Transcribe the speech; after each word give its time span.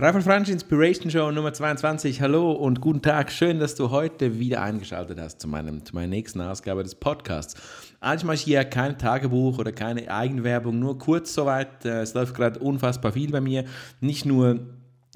Rafael 0.00 0.22
Fransch 0.22 0.48
Inspiration 0.48 1.10
Show 1.10 1.32
Nummer 1.32 1.52
22. 1.52 2.20
Hallo 2.20 2.52
und 2.52 2.80
guten 2.80 3.02
Tag. 3.02 3.32
Schön, 3.32 3.58
dass 3.58 3.74
du 3.74 3.90
heute 3.90 4.38
wieder 4.38 4.62
eingeschaltet 4.62 5.18
hast 5.18 5.40
zu, 5.40 5.48
meinem, 5.48 5.84
zu 5.84 5.92
meiner 5.92 6.06
nächsten 6.06 6.40
Ausgabe 6.40 6.84
des 6.84 6.94
Podcasts. 6.94 7.60
Eigentlich 7.98 8.22
mache 8.22 8.34
ich 8.36 8.42
hier 8.42 8.64
kein 8.64 8.96
Tagebuch 8.96 9.58
oder 9.58 9.72
keine 9.72 10.08
Eigenwerbung, 10.08 10.78
nur 10.78 10.98
kurz 10.98 11.34
soweit. 11.34 11.84
Äh, 11.84 12.02
es 12.02 12.14
läuft 12.14 12.36
gerade 12.36 12.60
unfassbar 12.60 13.10
viel 13.10 13.32
bei 13.32 13.40
mir. 13.40 13.64
Nicht 14.00 14.24
nur 14.24 14.60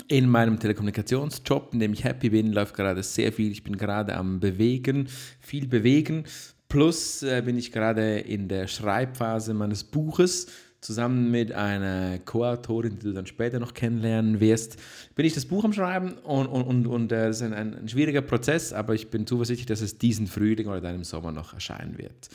in 0.08 0.28
meinem 0.28 0.58
Telekommunikationsjob, 0.58 1.74
in 1.74 1.78
dem 1.78 1.92
ich 1.92 2.02
happy 2.02 2.30
bin, 2.30 2.52
läuft 2.52 2.74
gerade 2.74 3.04
sehr 3.04 3.32
viel. 3.32 3.52
Ich 3.52 3.62
bin 3.62 3.76
gerade 3.76 4.16
am 4.16 4.40
Bewegen, 4.40 5.06
viel 5.38 5.68
bewegen. 5.68 6.24
Plus 6.68 7.22
äh, 7.22 7.40
bin 7.44 7.56
ich 7.56 7.70
gerade 7.70 8.18
in 8.18 8.48
der 8.48 8.66
Schreibphase 8.66 9.54
meines 9.54 9.84
Buches 9.84 10.48
zusammen 10.82 11.30
mit 11.30 11.52
einer 11.52 12.18
Co-Autorin, 12.18 12.98
die 12.98 13.06
du 13.06 13.12
dann 13.12 13.26
später 13.26 13.60
noch 13.60 13.72
kennenlernen 13.72 14.40
wirst, 14.40 14.76
bin 15.14 15.24
ich 15.24 15.32
das 15.32 15.46
Buch 15.46 15.64
am 15.64 15.72
Schreiben 15.72 16.14
und, 16.24 16.46
und, 16.46 16.62
und, 16.64 16.86
und 16.88 17.12
äh, 17.12 17.28
das 17.28 17.36
ist 17.36 17.42
ein, 17.42 17.54
ein, 17.54 17.88
schwieriger 17.88 18.20
Prozess, 18.20 18.72
aber 18.72 18.92
ich 18.94 19.08
bin 19.08 19.24
zuversichtlich, 19.26 19.66
dass 19.66 19.80
es 19.80 19.96
diesen 19.96 20.26
Frühling 20.26 20.66
oder 20.66 20.80
dann 20.80 20.96
im 20.96 21.04
Sommer 21.04 21.30
noch 21.30 21.54
erscheinen 21.54 21.98
wird. 21.98 22.28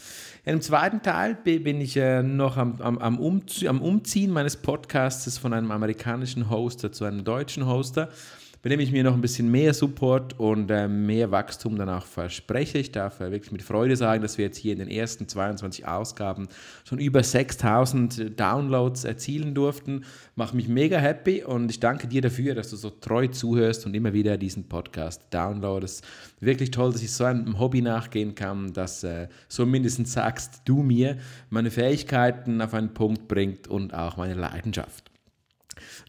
Im 0.45 0.61
zweiten 0.61 1.01
Teil 1.01 1.35
bin 1.35 1.81
ich 1.81 1.97
äh, 1.97 2.23
noch 2.23 2.55
am, 2.55 2.79
am, 2.79 2.97
am, 2.97 3.19
Umziehen 3.19 4.31
meines 4.31 4.55
Podcasts 4.55 5.37
von 5.37 5.51
einem 5.51 5.69
amerikanischen 5.69 6.49
Hoster 6.49 6.93
zu 6.93 7.03
einem 7.03 7.25
deutschen 7.25 7.67
Hoster 7.67 8.09
bei 8.67 8.71
dem 8.71 8.81
ich 8.81 8.91
mir 8.91 9.05
noch 9.05 9.13
ein 9.13 9.21
bisschen 9.21 9.49
mehr 9.49 9.73
Support 9.73 10.37
und 10.41 10.69
äh, 10.69 10.89
mehr 10.89 11.31
Wachstum 11.31 11.77
danach 11.77 12.05
verspreche. 12.05 12.77
Ich 12.79 12.91
darf 12.91 13.21
äh, 13.21 13.31
wirklich 13.31 13.53
mit 13.53 13.61
Freude 13.61 13.95
sagen, 13.95 14.21
dass 14.21 14.37
wir 14.37 14.43
jetzt 14.43 14.57
hier 14.57 14.73
in 14.73 14.79
den 14.79 14.89
ersten 14.89 15.25
22 15.25 15.87
Ausgaben 15.87 16.49
schon 16.83 16.99
über 16.99 17.23
6000 17.23 18.37
Downloads 18.37 19.05
erzielen 19.05 19.53
durften. 19.53 20.03
Macht 20.35 20.53
mich 20.53 20.67
mega 20.67 20.97
happy 20.97 21.45
und 21.45 21.71
ich 21.71 21.79
danke 21.79 22.09
dir 22.09 22.21
dafür, 22.21 22.55
dass 22.55 22.69
du 22.69 22.75
so 22.75 22.89
treu 22.89 23.27
zuhörst 23.27 23.85
und 23.85 23.95
immer 23.95 24.11
wieder 24.11 24.35
diesen 24.35 24.67
Podcast 24.67 25.21
downloadest. 25.29 26.05
Wirklich 26.41 26.71
toll, 26.71 26.91
dass 26.91 27.01
ich 27.01 27.13
so 27.13 27.23
einem 27.23 27.59
Hobby 27.59 27.81
nachgehen 27.81 28.35
kann, 28.35 28.73
dass 28.73 29.01
äh, 29.05 29.29
so 29.47 29.65
mindestens 29.65 30.11
sagst 30.11 30.63
du 30.65 30.83
mir, 30.83 31.15
meine 31.49 31.71
Fähigkeiten 31.71 32.61
auf 32.61 32.73
einen 32.73 32.93
Punkt 32.93 33.29
bringt 33.29 33.69
und 33.69 33.93
auch 33.93 34.17
meine 34.17 34.33
Leidenschaft. 34.33 35.06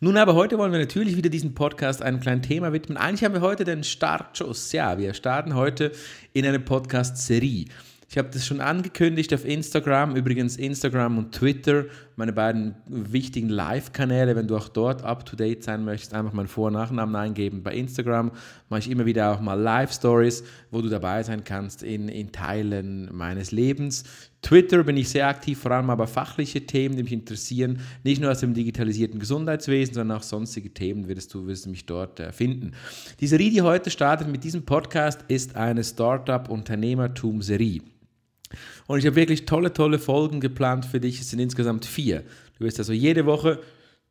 Nun 0.00 0.16
aber 0.16 0.34
heute 0.36 0.58
wollen 0.58 0.70
wir 0.70 0.78
natürlich 0.78 1.16
wieder 1.16 1.28
diesen 1.28 1.54
Podcast 1.54 2.02
einem 2.02 2.20
kleinen 2.20 2.40
Thema 2.40 2.72
widmen. 2.72 2.96
Eigentlich 2.96 3.24
haben 3.24 3.34
wir 3.34 3.40
heute 3.40 3.64
den 3.64 3.82
Startschuss. 3.82 4.70
Ja, 4.70 4.96
wir 4.96 5.12
starten 5.12 5.56
heute 5.56 5.90
in 6.32 6.46
eine 6.46 6.60
Podcast-Serie. 6.60 7.64
Ich 8.08 8.16
habe 8.16 8.28
das 8.32 8.46
schon 8.46 8.60
angekündigt 8.60 9.34
auf 9.34 9.44
Instagram, 9.44 10.14
übrigens 10.14 10.56
Instagram 10.56 11.18
und 11.18 11.34
Twitter, 11.34 11.86
meine 12.14 12.32
beiden 12.32 12.76
wichtigen 12.86 13.48
Live-Kanäle. 13.48 14.36
Wenn 14.36 14.46
du 14.46 14.56
auch 14.56 14.68
dort 14.68 15.02
up-to-date 15.02 15.64
sein 15.64 15.84
möchtest, 15.84 16.14
einfach 16.14 16.32
meinen 16.32 16.46
Vor- 16.46 16.68
und 16.68 16.74
Nachnamen 16.74 17.16
eingeben. 17.16 17.64
Bei 17.64 17.74
Instagram 17.74 18.30
mache 18.68 18.80
ich 18.80 18.90
immer 18.90 19.04
wieder 19.04 19.32
auch 19.32 19.40
mal 19.40 19.60
Live-Stories, 19.60 20.44
wo 20.70 20.80
du 20.80 20.88
dabei 20.88 21.24
sein 21.24 21.42
kannst 21.42 21.82
in, 21.82 22.08
in 22.08 22.30
Teilen 22.30 23.10
meines 23.12 23.50
Lebens. 23.50 24.04
Twitter 24.42 24.84
bin 24.84 24.96
ich 24.96 25.08
sehr 25.08 25.26
aktiv, 25.26 25.58
vor 25.58 25.72
allem 25.72 25.90
aber 25.90 26.06
fachliche 26.06 26.64
Themen, 26.64 26.96
die 26.96 27.02
mich 27.02 27.12
interessieren. 27.12 27.80
Nicht 28.04 28.20
nur 28.20 28.30
aus 28.30 28.40
dem 28.40 28.54
digitalisierten 28.54 29.18
Gesundheitswesen, 29.18 29.94
sondern 29.94 30.18
auch 30.18 30.22
sonstige 30.22 30.72
Themen 30.72 31.08
wirst 31.08 31.34
du, 31.34 31.46
wirst 31.46 31.66
du 31.66 31.70
mich 31.70 31.86
dort 31.86 32.20
äh, 32.20 32.32
finden. 32.32 32.72
Die 33.20 33.26
Serie, 33.26 33.50
die 33.50 33.62
heute 33.62 33.90
startet 33.90 34.28
mit 34.28 34.44
diesem 34.44 34.64
Podcast, 34.64 35.24
ist 35.28 35.56
eine 35.56 35.82
Startup-Unternehmertum-Serie. 35.82 37.80
Und 38.86 38.98
ich 38.98 39.06
habe 39.06 39.16
wirklich 39.16 39.44
tolle, 39.44 39.72
tolle 39.72 39.98
Folgen 39.98 40.40
geplant 40.40 40.86
für 40.86 41.00
dich. 41.00 41.20
Es 41.20 41.30
sind 41.30 41.40
insgesamt 41.40 41.84
vier. 41.84 42.22
Du 42.58 42.64
wirst 42.64 42.78
also 42.78 42.92
jede 42.92 43.26
Woche 43.26 43.60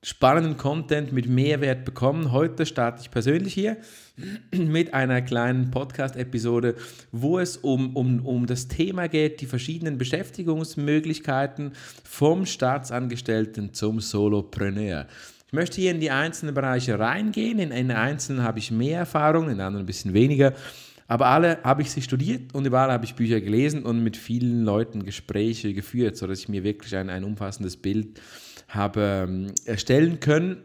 spannenden 0.03 0.57
Content 0.57 1.11
mit 1.11 1.27
Mehrwert 1.27 1.83
bekommen. 1.83 2.31
Heute 2.31 2.65
starte 2.65 3.01
ich 3.01 3.11
persönlich 3.11 3.53
hier 3.53 3.77
mit 4.51 4.93
einer 4.93 5.21
kleinen 5.21 5.71
Podcast-Episode, 5.71 6.75
wo 7.11 7.39
es 7.39 7.57
um, 7.57 7.95
um, 7.95 8.25
um 8.25 8.45
das 8.45 8.67
Thema 8.67 9.07
geht, 9.07 9.41
die 9.41 9.47
verschiedenen 9.47 9.97
Beschäftigungsmöglichkeiten 9.97 11.73
vom 12.03 12.45
Staatsangestellten 12.45 13.73
zum 13.73 13.99
Solopreneur. 13.99 15.07
Ich 15.47 15.53
möchte 15.53 15.81
hier 15.81 15.91
in 15.91 16.01
die 16.01 16.11
einzelnen 16.11 16.53
Bereiche 16.53 16.99
reingehen. 16.99 17.59
In, 17.59 17.71
in 17.71 17.91
einzelnen 17.91 18.43
habe 18.43 18.59
ich 18.59 18.69
mehr 18.69 18.99
Erfahrung, 18.99 19.49
in 19.49 19.61
anderen 19.61 19.83
ein 19.83 19.87
bisschen 19.87 20.13
weniger. 20.13 20.53
Aber 21.07 21.27
alle 21.27 21.59
habe 21.63 21.81
ich 21.81 21.91
sie 21.91 22.01
studiert 22.01 22.53
und 22.53 22.67
überall 22.67 22.91
habe 22.91 23.05
ich 23.05 23.15
Bücher 23.15 23.39
gelesen 23.39 23.83
und 23.83 24.03
mit 24.03 24.17
vielen 24.17 24.65
Leuten 24.65 25.05
Gespräche 25.05 25.73
geführt, 25.73 26.17
sodass 26.17 26.39
ich 26.39 26.49
mir 26.49 26.65
wirklich 26.65 26.95
ein, 26.97 27.09
ein 27.09 27.23
umfassendes 27.23 27.77
Bild 27.77 28.19
habe 28.67 29.25
ähm, 29.27 29.51
erstellen 29.65 30.19
können. 30.19 30.57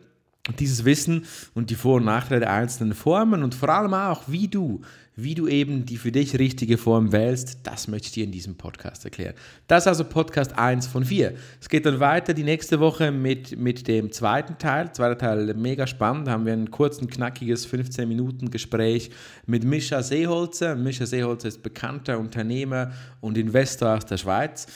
Dieses 0.58 0.84
Wissen 0.84 1.24
und 1.54 1.70
die 1.70 1.76
Vor- 1.76 1.96
und 1.96 2.04
Nachteile 2.04 2.40
der 2.40 2.52
einzelnen 2.52 2.94
Formen 2.94 3.44
und 3.44 3.54
vor 3.54 3.68
allem 3.68 3.94
auch, 3.94 4.24
wie 4.26 4.48
du 4.48 4.82
wie 5.14 5.34
du 5.34 5.46
eben 5.46 5.84
die 5.84 5.98
für 5.98 6.10
dich 6.10 6.38
richtige 6.38 6.78
Form 6.78 7.12
wählst, 7.12 7.58
das 7.64 7.86
möchte 7.86 8.06
ich 8.06 8.12
dir 8.12 8.24
in 8.24 8.32
diesem 8.32 8.56
Podcast 8.56 9.04
erklären. 9.04 9.34
Das 9.66 9.84
ist 9.84 9.88
also 9.88 10.04
Podcast 10.04 10.56
1 10.56 10.86
von 10.86 11.04
4. 11.04 11.34
Es 11.60 11.68
geht 11.68 11.84
dann 11.84 12.00
weiter 12.00 12.32
die 12.32 12.44
nächste 12.44 12.80
Woche 12.80 13.12
mit, 13.12 13.58
mit 13.58 13.86
dem 13.88 14.10
zweiten 14.10 14.56
Teil. 14.56 14.92
Zweiter 14.92 15.18
Teil 15.18 15.54
mega 15.54 15.86
spannend. 15.86 16.28
Da 16.28 16.32
haben 16.32 16.46
wir 16.46 16.54
ein 16.54 16.70
kurzes, 16.70 17.06
knackiges 17.06 17.66
15 17.66 18.08
Minuten 18.08 18.50
Gespräch 18.50 19.10
mit 19.44 19.64
Mischa 19.64 20.02
Seeholzer. 20.02 20.76
Mischa 20.76 21.04
Seeholzer 21.04 21.48
ist 21.48 21.62
bekannter 21.62 22.18
Unternehmer 22.18 22.92
und 23.20 23.36
Investor 23.36 23.96
aus 23.96 24.06
der 24.06 24.16
Schweiz. 24.16 24.66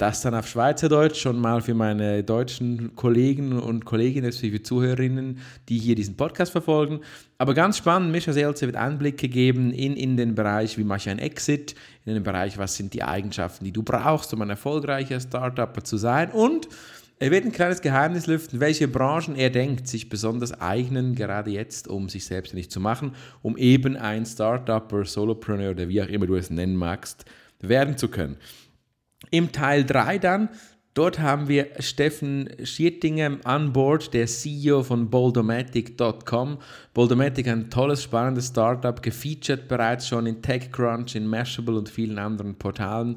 Das 0.00 0.22
dann 0.22 0.34
auf 0.34 0.48
Schweizerdeutsch 0.48 1.20
schon 1.20 1.38
mal 1.38 1.60
für 1.60 1.74
meine 1.74 2.24
deutschen 2.24 2.96
Kollegen 2.96 3.52
und 3.60 3.84
Kolleginnen, 3.84 4.32
für 4.32 4.48
die 4.48 4.62
Zuhörerinnen, 4.62 5.40
die 5.68 5.76
hier 5.76 5.94
diesen 5.94 6.16
Podcast 6.16 6.52
verfolgen. 6.52 7.00
Aber 7.36 7.52
ganz 7.52 7.76
spannend, 7.76 8.10
Mischa 8.10 8.32
Selze 8.32 8.64
wird 8.64 8.76
Einblicke 8.76 9.28
geben 9.28 9.74
in, 9.74 9.94
in 9.98 10.16
den 10.16 10.34
Bereich, 10.34 10.78
wie 10.78 10.84
mache 10.84 11.00
ich 11.00 11.10
einen 11.10 11.18
Exit, 11.18 11.74
in 12.06 12.14
den 12.14 12.22
Bereich, 12.22 12.56
was 12.56 12.76
sind 12.76 12.94
die 12.94 13.02
Eigenschaften, 13.02 13.66
die 13.66 13.72
du 13.72 13.82
brauchst, 13.82 14.32
um 14.32 14.40
ein 14.40 14.48
erfolgreicher 14.48 15.20
Startup 15.20 15.86
zu 15.86 15.98
sein. 15.98 16.30
Und 16.30 16.70
er 17.18 17.30
wird 17.30 17.44
ein 17.44 17.52
kleines 17.52 17.82
Geheimnis 17.82 18.26
lüften, 18.26 18.58
welche 18.58 18.88
Branchen 18.88 19.36
er 19.36 19.50
denkt, 19.50 19.86
sich 19.86 20.08
besonders 20.08 20.58
eignen, 20.62 21.14
gerade 21.14 21.50
jetzt, 21.50 21.88
um 21.88 22.08
sich 22.08 22.24
selbstständig 22.24 22.70
zu 22.70 22.80
machen, 22.80 23.14
um 23.42 23.58
eben 23.58 23.98
ein 23.98 24.24
Startupper, 24.24 25.04
Solopreneur 25.04 25.72
oder 25.72 25.90
wie 25.90 26.00
auch 26.00 26.08
immer 26.08 26.26
du 26.26 26.36
es 26.36 26.48
nennen 26.48 26.76
magst, 26.76 27.26
werden 27.60 27.98
zu 27.98 28.08
können. 28.08 28.38
Im 29.30 29.52
Teil 29.52 29.84
3 29.84 30.18
dann, 30.18 30.48
dort 30.94 31.18
haben 31.18 31.48
wir 31.48 31.68
Steffen 31.78 32.48
Schiertinger 32.64 33.38
an 33.44 33.72
Bord, 33.72 34.14
der 34.14 34.26
CEO 34.26 34.82
von 34.82 35.10
Boldomatic.com. 35.10 36.58
Boldomatic, 36.94 37.46
ein 37.48 37.70
tolles, 37.70 38.02
spannendes 38.02 38.48
Startup, 38.48 39.00
gefeatured 39.00 39.68
bereits 39.68 40.08
schon 40.08 40.26
in 40.26 40.42
TechCrunch, 40.42 41.14
in 41.14 41.26
Mashable 41.26 41.76
und 41.76 41.88
vielen 41.88 42.18
anderen 42.18 42.56
Portalen. 42.56 43.16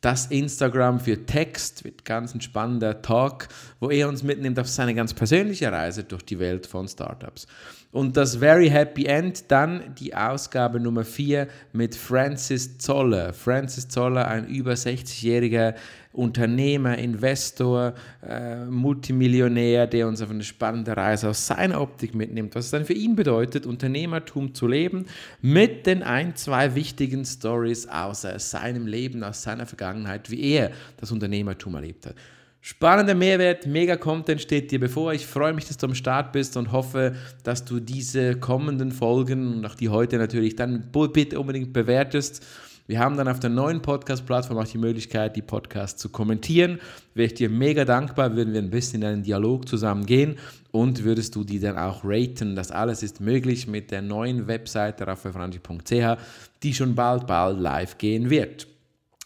Das 0.00 0.26
Instagram 0.26 0.98
für 0.98 1.26
Text 1.26 1.84
wird 1.84 2.06
ganz 2.06 2.34
ein 2.34 2.40
spannender 2.40 3.02
Talk, 3.02 3.48
wo 3.80 3.90
er 3.90 4.08
uns 4.08 4.22
mitnimmt 4.22 4.58
auf 4.58 4.68
seine 4.68 4.94
ganz 4.94 5.12
persönliche 5.12 5.70
Reise 5.70 6.04
durch 6.04 6.22
die 6.22 6.38
Welt 6.38 6.66
von 6.66 6.88
Startups. 6.88 7.46
Und 7.92 8.16
das 8.16 8.36
Very 8.36 8.68
Happy 8.68 9.06
End, 9.06 9.50
dann 9.50 9.96
die 9.98 10.14
Ausgabe 10.14 10.78
Nummer 10.78 11.04
4 11.04 11.48
mit 11.72 11.96
Francis 11.96 12.78
Zoller. 12.78 13.32
Francis 13.32 13.88
Zoller, 13.88 14.28
ein 14.28 14.46
über 14.46 14.74
60-jähriger 14.74 15.74
Unternehmer, 16.12 16.96
Investor, 16.98 17.94
äh, 18.24 18.64
Multimillionär, 18.64 19.88
der 19.88 20.06
uns 20.06 20.22
auf 20.22 20.30
eine 20.30 20.44
spannende 20.44 20.96
Reise 20.96 21.30
aus 21.30 21.48
seiner 21.48 21.80
Optik 21.80 22.14
mitnimmt, 22.14 22.54
was 22.54 22.66
es 22.66 22.70
dann 22.70 22.84
für 22.84 22.92
ihn 22.92 23.16
bedeutet, 23.16 23.66
Unternehmertum 23.66 24.54
zu 24.54 24.68
leben, 24.68 25.06
mit 25.42 25.86
den 25.86 26.04
ein, 26.04 26.36
zwei 26.36 26.76
wichtigen 26.76 27.24
Stories 27.24 27.88
aus 27.88 28.24
seinem 28.36 28.86
Leben, 28.86 29.24
aus 29.24 29.42
seiner 29.42 29.66
Vergangenheit, 29.66 30.30
wie 30.30 30.52
er 30.52 30.70
das 30.96 31.10
Unternehmertum 31.10 31.74
erlebt 31.74 32.06
hat. 32.06 32.14
Spannender 32.62 33.14
Mehrwert, 33.14 33.66
mega 33.66 33.96
Content 33.96 34.40
steht 34.40 34.70
dir 34.70 34.78
bevor. 34.78 35.14
Ich 35.14 35.26
freue 35.26 35.54
mich, 35.54 35.66
dass 35.66 35.78
du 35.78 35.86
am 35.86 35.94
Start 35.94 36.32
bist 36.32 36.58
und 36.58 36.72
hoffe, 36.72 37.14
dass 37.42 37.64
du 37.64 37.80
diese 37.80 38.38
kommenden 38.38 38.92
Folgen 38.92 39.54
und 39.54 39.66
auch 39.66 39.74
die 39.74 39.88
heute 39.88 40.18
natürlich 40.18 40.56
dann 40.56 40.90
bitte 40.92 41.40
unbedingt 41.40 41.72
bewertest. 41.72 42.44
Wir 42.86 42.98
haben 42.98 43.16
dann 43.16 43.28
auf 43.28 43.40
der 43.40 43.48
neuen 43.48 43.80
Podcast-Plattform 43.80 44.58
auch 44.58 44.66
die 44.66 44.76
Möglichkeit, 44.76 45.36
die 45.36 45.42
Podcasts 45.42 46.02
zu 46.02 46.10
kommentieren. 46.10 46.80
Wäre 47.14 47.26
ich 47.26 47.34
dir 47.34 47.48
mega 47.48 47.86
dankbar, 47.86 48.36
würden 48.36 48.52
wir 48.52 48.60
ein 48.60 48.68
bisschen 48.68 49.00
in 49.00 49.08
einen 49.08 49.22
Dialog 49.22 49.66
zusammen 49.66 50.04
gehen 50.04 50.36
und 50.70 51.02
würdest 51.04 51.36
du 51.36 51.44
die 51.44 51.60
dann 51.60 51.78
auch 51.78 52.02
raten. 52.04 52.56
Das 52.56 52.72
alles 52.72 53.02
ist 53.02 53.20
möglich 53.20 53.68
mit 53.68 53.90
der 53.90 54.02
neuen 54.02 54.48
Webseite 54.48 55.06
raffaelfranchi.ch, 55.06 56.20
die 56.62 56.74
schon 56.74 56.94
bald, 56.94 57.26
bald 57.26 57.58
live 57.58 57.96
gehen 57.96 58.28
wird. 58.28 58.66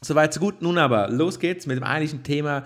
Soweit 0.03 0.35
so 0.35 0.41
gut. 0.41 0.61
Nun 0.61 0.79
aber, 0.79 1.09
los 1.09 1.41
geht's 1.41 1.67
mit 1.67 1.79
dem 1.79 1.85
eigentlichen 1.85 2.23
Thema 2.23 2.65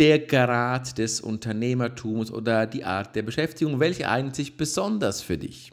der 0.00 0.18
Grad 0.18 0.96
des 0.96 1.20
Unternehmertums 1.20 2.32
oder 2.32 2.66
die 2.66 2.84
Art 2.84 3.14
der 3.14 3.20
Beschäftigung, 3.20 3.80
welche 3.80 4.08
eignet 4.08 4.34
sich 4.34 4.56
besonders 4.56 5.20
für 5.20 5.36
dich? 5.36 5.70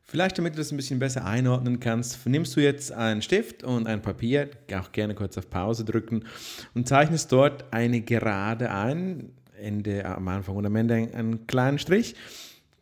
Vielleicht, 0.00 0.38
damit 0.38 0.52
du 0.52 0.58
das 0.58 0.70
ein 0.70 0.76
bisschen 0.76 1.00
besser 1.00 1.24
einordnen 1.24 1.80
kannst, 1.80 2.24
nimmst 2.24 2.54
du 2.54 2.60
jetzt 2.60 2.92
einen 2.92 3.20
Stift 3.20 3.64
und 3.64 3.88
ein 3.88 4.00
Papier, 4.00 4.48
auch 4.78 4.92
gerne 4.92 5.16
kurz 5.16 5.36
auf 5.36 5.50
Pause 5.50 5.84
drücken 5.84 6.24
und 6.72 6.86
zeichnest 6.86 7.32
dort 7.32 7.72
eine 7.72 8.00
Gerade 8.00 8.70
ein, 8.70 9.32
Ende 9.60 10.04
am 10.04 10.28
Anfang 10.28 10.54
und 10.54 10.66
am 10.66 10.76
Ende 10.76 10.94
einen 10.94 11.48
kleinen 11.48 11.80
Strich 11.80 12.14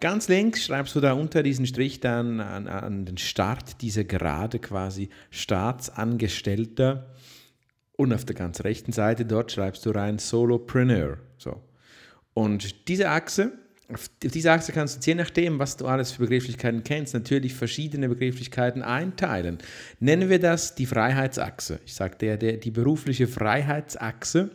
Ganz 0.02 0.26
links 0.26 0.64
schreibst 0.64 0.96
du 0.96 1.00
da 1.00 1.12
unter 1.12 1.44
diesen 1.44 1.64
Strich 1.64 2.00
dann 2.00 2.40
an, 2.40 2.66
an 2.66 3.04
den 3.04 3.18
Start 3.18 3.80
dieser 3.82 4.02
Gerade 4.02 4.58
quasi 4.58 5.10
Staatsangestellter. 5.30 7.14
Und 7.92 8.12
auf 8.12 8.24
der 8.24 8.34
ganz 8.34 8.64
rechten 8.64 8.90
Seite 8.90 9.24
dort 9.24 9.52
schreibst 9.52 9.86
du 9.86 9.90
rein 9.90 10.18
Solopreneur. 10.18 11.18
So. 11.38 11.62
Und 12.34 12.88
diese 12.88 13.10
Achse, 13.10 13.52
auf 13.94 14.10
diese 14.20 14.50
Achse 14.50 14.72
kannst 14.72 15.06
du 15.06 15.08
je 15.08 15.14
nachdem, 15.14 15.60
was 15.60 15.76
du 15.76 15.86
alles 15.86 16.10
für 16.10 16.22
Begrifflichkeiten 16.22 16.82
kennst, 16.82 17.14
natürlich 17.14 17.54
verschiedene 17.54 18.08
Begrifflichkeiten 18.08 18.82
einteilen. 18.82 19.58
Nennen 20.00 20.28
wir 20.28 20.40
das 20.40 20.74
die 20.74 20.86
Freiheitsachse. 20.86 21.78
Ich 21.86 21.94
sage 21.94 22.16
der, 22.18 22.38
der, 22.38 22.56
die 22.56 22.72
berufliche 22.72 23.28
Freiheitsachse 23.28 24.50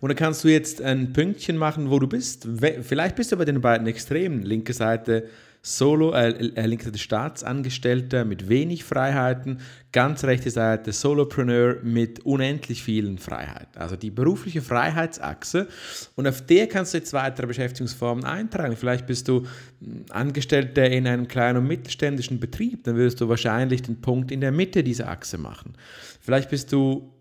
und 0.00 0.08
dann 0.08 0.16
kannst 0.16 0.44
du 0.44 0.48
jetzt 0.48 0.82
ein 0.82 1.12
Pünktchen 1.12 1.56
machen, 1.56 1.90
wo 1.90 1.98
du 1.98 2.06
bist. 2.06 2.48
Vielleicht 2.82 3.16
bist 3.16 3.32
du 3.32 3.36
bei 3.36 3.44
den 3.44 3.60
beiden 3.60 3.86
Extremen. 3.86 4.42
Linke 4.42 4.72
Seite 4.72 5.28
Solo, 5.64 6.12
äh, 6.12 6.30
äh, 6.30 6.66
linke 6.66 6.86
Seite 6.86 6.98
Staatsangestellter 6.98 8.24
mit 8.24 8.48
wenig 8.48 8.82
Freiheiten, 8.82 9.60
ganz 9.92 10.24
rechte 10.24 10.50
Seite 10.50 10.90
Solopreneur 10.90 11.76
mit 11.84 12.26
unendlich 12.26 12.82
vielen 12.82 13.18
Freiheiten. 13.18 13.80
Also 13.80 13.94
die 13.94 14.10
berufliche 14.10 14.60
Freiheitsachse. 14.60 15.68
Und 16.16 16.26
auf 16.26 16.44
der 16.44 16.66
kannst 16.66 16.94
du 16.94 16.98
jetzt 16.98 17.12
weitere 17.12 17.46
Beschäftigungsformen 17.46 18.24
eintragen. 18.24 18.76
Vielleicht 18.76 19.06
bist 19.06 19.28
du 19.28 19.46
hm, 19.80 20.06
Angestellter 20.10 20.90
in 20.90 21.06
einem 21.06 21.28
kleinen 21.28 21.58
und 21.58 21.68
mittelständischen 21.68 22.40
Betrieb, 22.40 22.82
dann 22.82 22.96
würdest 22.96 23.20
du 23.20 23.28
wahrscheinlich 23.28 23.82
den 23.82 24.00
Punkt 24.00 24.32
in 24.32 24.40
der 24.40 24.50
Mitte 24.50 24.82
dieser 24.82 25.08
Achse 25.08 25.38
machen. 25.38 25.74
Vielleicht 26.20 26.50
bist 26.50 26.72
du 26.72 27.12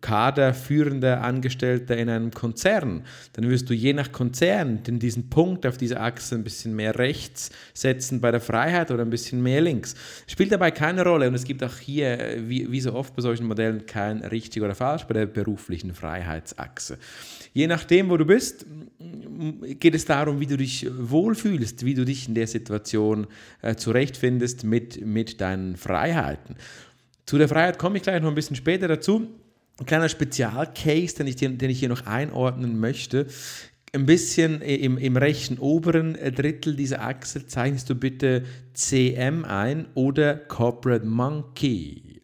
kaderführender 0.00 1.22
Angestellter 1.22 1.96
in 1.96 2.08
einem 2.08 2.30
Konzern, 2.30 3.04
dann 3.34 3.48
wirst 3.48 3.68
du 3.70 3.74
je 3.74 3.92
nach 3.92 4.12
Konzern 4.12 4.82
den, 4.82 4.98
diesen 4.98 5.30
Punkt 5.30 5.66
auf 5.66 5.76
dieser 5.76 6.00
Achse 6.00 6.34
ein 6.34 6.44
bisschen 6.44 6.74
mehr 6.74 6.98
rechts 6.98 7.50
setzen 7.74 8.20
bei 8.20 8.30
der 8.30 8.40
Freiheit 8.40 8.90
oder 8.90 9.02
ein 9.02 9.10
bisschen 9.10 9.42
mehr 9.42 9.60
links. 9.60 9.94
Spielt 10.26 10.52
dabei 10.52 10.70
keine 10.70 11.04
Rolle 11.04 11.28
und 11.28 11.34
es 11.34 11.44
gibt 11.44 11.62
auch 11.62 11.76
hier, 11.76 12.36
wie, 12.46 12.70
wie 12.70 12.80
so 12.80 12.94
oft 12.94 13.14
bei 13.14 13.22
solchen 13.22 13.46
Modellen, 13.46 13.86
kein 13.86 14.18
richtig 14.24 14.62
oder 14.62 14.74
falsch 14.74 15.04
bei 15.04 15.14
der 15.14 15.26
beruflichen 15.26 15.94
Freiheitsachse. 15.94 16.98
Je 17.52 17.66
nachdem, 17.66 18.10
wo 18.10 18.16
du 18.16 18.24
bist, 18.24 18.66
geht 19.78 19.94
es 19.94 20.04
darum, 20.04 20.40
wie 20.40 20.46
du 20.46 20.56
dich 20.56 20.86
wohlfühlst, 20.90 21.84
wie 21.84 21.94
du 21.94 22.04
dich 22.04 22.28
in 22.28 22.34
der 22.34 22.46
Situation 22.46 23.26
äh, 23.62 23.74
zurechtfindest 23.74 24.64
mit, 24.64 25.04
mit 25.04 25.40
deinen 25.40 25.76
Freiheiten. 25.76 26.56
Zu 27.26 27.38
der 27.38 27.48
Freiheit 27.48 27.78
komme 27.78 27.96
ich 27.96 28.02
gleich 28.02 28.20
noch 28.20 28.28
ein 28.28 28.34
bisschen 28.34 28.56
später 28.56 28.88
dazu 28.88 29.28
ein 29.80 29.86
kleiner 29.86 30.08
Spezialcase, 30.08 31.16
den 31.16 31.26
ich, 31.26 31.36
den 31.36 31.70
ich 31.70 31.78
hier 31.80 31.88
noch 31.88 32.06
einordnen 32.06 32.78
möchte. 32.78 33.26
Ein 33.92 34.06
bisschen 34.06 34.60
im, 34.60 34.98
im 34.98 35.16
rechten 35.16 35.58
oberen 35.58 36.14
Drittel 36.14 36.76
dieser 36.76 37.02
Achse 37.02 37.46
zeichnest 37.46 37.90
du 37.90 37.96
bitte 37.96 38.44
CM 38.74 39.44
ein 39.44 39.86
oder 39.94 40.36
Corporate 40.36 41.04
Monkey. 41.04 42.22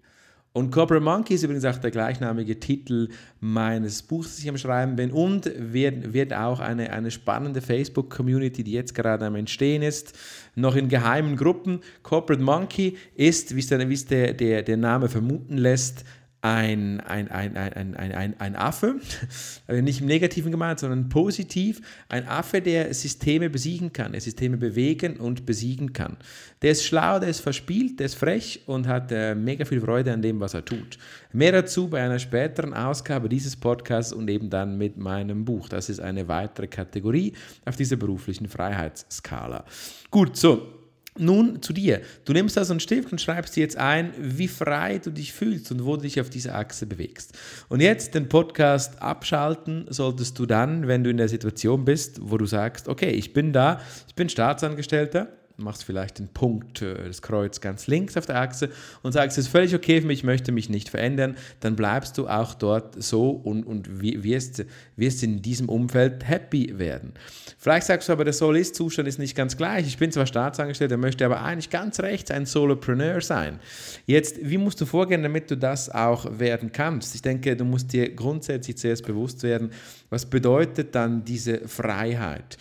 Und 0.53 0.70
Corporate 0.70 1.05
Monkey 1.05 1.35
ist 1.35 1.43
übrigens 1.43 1.64
auch 1.67 1.76
der 1.76 1.91
gleichnamige 1.91 2.58
Titel 2.58 3.08
meines 3.41 4.02
Buchs, 4.02 4.29
das 4.29 4.38
ich 4.38 4.49
am 4.49 4.56
Schreiben 4.56 4.97
bin, 4.97 5.11
und 5.11 5.50
wird, 5.55 6.14
wird 6.14 6.32
auch 6.32 6.61
eine, 6.61 6.93
eine 6.93 7.11
spannende 7.11 7.61
Facebook-Community, 7.61 8.64
die 8.64 8.73
jetzt 8.73 8.94
gerade 8.94 9.26
am 9.26 9.35
Entstehen 9.35 9.82
ist, 9.82 10.14
noch 10.55 10.76
in 10.76 10.88
geheimen 10.88 11.37
Gruppen. 11.37 11.81
Corporate 12.02 12.43
Monkey 12.43 12.97
ist, 13.14 13.55
wie 13.55 13.61
es 13.61 14.06
der, 14.06 14.32
der, 14.32 14.62
der 14.62 14.76
Name 14.79 15.11
vermuten 15.11 15.59
lässt, 15.59 16.05
ein, 16.47 17.01
ein, 17.01 17.29
ein, 17.29 17.57
ein, 17.57 17.97
ein, 17.97 18.13
ein, 18.13 18.41
ein 18.41 18.57
Affe, 18.57 19.01
also 19.67 19.83
nicht 19.83 20.01
im 20.01 20.07
Negativen 20.07 20.53
gemeint, 20.53 20.79
sondern 20.79 21.09
positiv, 21.09 21.81
ein 22.09 22.27
Affe, 22.29 22.61
der 22.61 22.95
Systeme 22.95 23.51
besiegen 23.51 23.93
kann, 23.93 24.13
der 24.13 24.21
Systeme 24.21 24.57
bewegen 24.57 25.17
und 25.17 25.45
besiegen 25.45 25.93
kann. 25.93 26.17
Der 26.63 26.71
ist 26.71 26.85
schlau, 26.85 27.19
der 27.19 27.31
ist 27.31 27.41
verspielt, 27.41 27.99
der 27.99 28.07
ist 28.07 28.15
frech 28.15 28.63
und 28.67 28.87
hat 28.87 29.11
äh, 29.11 29.35
mega 29.35 29.65
viel 29.65 29.81
Freude 29.81 30.13
an 30.13 30.23
dem, 30.23 30.39
was 30.39 30.55
er 30.55 30.65
tut. 30.65 30.99
Mehr 31.33 31.53
dazu 31.53 31.89
bei 31.89 32.03
einer 32.03 32.21
späteren 32.21 32.73
Ausgabe 32.75 33.29
dieses 33.29 33.57
Podcasts 33.57 34.13
und 34.13 34.31
eben 34.31 34.49
dann 34.49 34.79
mit 34.79 34.97
meinem 34.97 35.45
Buch. 35.45 35.69
Das 35.69 35.89
ist 35.89 36.01
eine 36.01 36.29
weitere 36.29 36.69
Kategorie 36.69 37.33
auf 37.65 37.75
dieser 37.75 37.97
beruflichen 37.97 38.49
Freiheitsskala. 38.49 39.65
Gut, 40.11 40.37
so, 40.37 40.75
nun 41.19 41.63
zu 41.63 41.73
dir. 41.73 42.01
Du 42.25 42.33
nimmst 42.33 42.59
also 42.59 42.73
einen 42.73 42.81
Stift 42.81 43.13
und 43.13 43.21
schreibst 43.21 43.57
dir 43.57 43.61
jetzt 43.61 43.77
ein, 43.77 44.13
wie 44.19 44.49
frei 44.49 44.99
du 44.99 45.11
dich 45.11 45.33
fühlst 45.33 45.71
und 45.73 45.85
wo 45.85 45.97
du 45.97 46.03
dich 46.03 46.21
auf 46.21 46.31
dieser 46.31 46.55
Achse 46.55 46.87
bewegst. 46.87 47.33
Und 47.69 47.81
jetzt 47.81 48.15
den 48.15 48.29
Podcast 48.29 49.01
abschalten 49.03 49.87
solltest 49.89 50.39
du 50.39 50.47
dann, 50.47 50.89
wenn 50.89 51.05
du 51.05 51.11
in 51.11 51.17
der 51.17 51.29
Situation 51.29 51.85
bist, 51.85 52.19
wo 52.23 52.39
du 52.39 52.47
sagst, 52.47 52.89
okay, 52.89 53.11
ich 53.11 53.33
bin 53.33 53.53
da, 53.53 53.81
ich 54.09 54.15
bin 54.15 54.29
Staatsangestellter, 54.29 55.29
machst 55.58 55.85
vielleicht 55.85 56.19
den 56.19 56.29
Punkt, 56.29 56.82
äh, 56.82 57.06
das 57.06 57.23
Kreuz 57.23 57.61
ganz 57.61 57.87
links 57.87 58.17
auf 58.17 58.26
der 58.26 58.41
Achse 58.41 58.70
und 59.03 59.12
sagst, 59.12 59.38
es 59.38 59.47
ist 59.47 59.50
völlig 59.50 59.75
okay 59.75 60.00
für 60.00 60.06
mich, 60.06 60.20
ich 60.20 60.25
möchte 60.25 60.53
mich 60.53 60.69
nicht 60.69 60.88
verändern, 60.88 61.37
dann 61.61 61.76
bleibst 61.76 62.19
du 62.19 62.29
auch 62.29 62.55
dort 62.55 63.03
so 63.03 63.31
und, 63.31 63.64
und 63.64 64.00
wirst, 64.00 64.64
wirst 64.97 65.23
in 65.23 65.43
diesem 65.43 65.69
Umfeld 65.69 66.26
happy 66.26 66.78
werden. 66.78 67.12
Vielleicht 67.59 67.87
sagst 67.87 68.09
du 68.09 68.12
aber, 68.12 68.25
der 68.25 68.33
Soul-Ist-Zustand 68.33 69.09
ist 69.09 69.19
nicht 69.19 69.35
ganz 69.35 69.57
gleich. 69.57 69.87
Ich 69.87 69.99
bin 69.99 70.12
zwar 70.12 70.26
Staatsangestellter, 70.26 70.97
möchte 70.97 71.25
aber 71.25 71.42
eigentlich 71.42 71.71
ganz 71.71 72.00
rechts 72.00 72.31
ein 72.31 72.47
Solopreneur 72.47 73.21
sein. 73.21 73.61
Jetzt, 74.07 74.38
wie 74.42 74.59
musst 74.59 74.81
du 74.81 74.87
vorgehen, 74.87 75.23
damit 75.23 75.50
du 75.50 75.57
das 75.57 75.90
auch 75.90 76.38
werden 76.38 76.73
kannst? 76.73 77.14
Ich 77.14 77.23
denke, 77.23 77.57
du 77.57 77.64
musst 77.64 77.92
dir 77.92 78.14
grundsätzlich 78.14 78.76
zuerst 78.78 79.04
bewusst 79.07 79.42
werden, 79.42 79.71
was 80.11 80.26
bedeutet 80.26 80.95
dann 80.95 81.25
diese 81.25 81.66
Freiheit? 81.66 82.59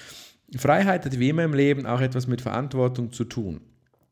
Freiheit 0.56 1.06
hat 1.06 1.20
wie 1.20 1.30
immer 1.30 1.44
im 1.44 1.54
Leben 1.54 1.86
auch 1.86 2.02
etwas 2.02 2.28
mit 2.28 2.42
Verantwortung 2.42 3.12
zu 3.12 3.24
tun. 3.24 3.62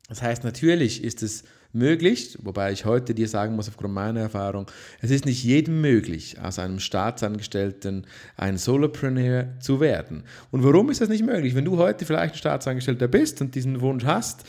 Das 0.08 0.22
heißt, 0.22 0.44
natürlich 0.44 1.02
ist 1.02 1.22
es 1.22 1.44
möglich, 1.72 2.38
wobei 2.42 2.72
ich 2.72 2.84
heute 2.84 3.14
dir 3.14 3.28
sagen 3.28 3.56
muss, 3.56 3.68
aufgrund 3.68 3.94
meiner 3.94 4.20
Erfahrung, 4.20 4.66
es 5.00 5.10
ist 5.10 5.26
nicht 5.26 5.42
jedem 5.42 5.80
möglich, 5.80 6.36
aus 6.40 6.58
einem 6.58 6.78
Staatsangestellten 6.78 8.06
ein 8.36 8.58
Solopreneur 8.58 9.48
zu 9.60 9.80
werden. 9.80 10.24
Und 10.50 10.62
warum 10.62 10.90
ist 10.90 11.00
das 11.00 11.08
nicht 11.08 11.26
möglich? 11.26 11.54
Wenn 11.54 11.64
du 11.64 11.76
heute 11.78 12.06
vielleicht 12.06 12.34
ein 12.34 12.38
Staatsangestellter 12.38 13.08
bist 13.08 13.40
und 13.40 13.54
diesen 13.54 13.80
Wunsch 13.80 14.04
hast, 14.04 14.44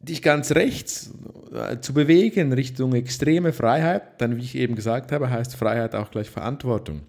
dich 0.00 0.22
ganz 0.22 0.52
rechts 0.52 1.12
äh, 1.52 1.80
zu 1.80 1.92
bewegen 1.92 2.52
Richtung 2.52 2.94
extreme 2.94 3.52
Freiheit, 3.52 4.20
dann, 4.20 4.36
wie 4.36 4.42
ich 4.42 4.54
eben 4.54 4.74
gesagt 4.74 5.12
habe, 5.12 5.30
heißt 5.30 5.56
Freiheit 5.56 5.94
auch 5.94 6.10
gleich 6.10 6.30
Verantwortung. 6.30 7.02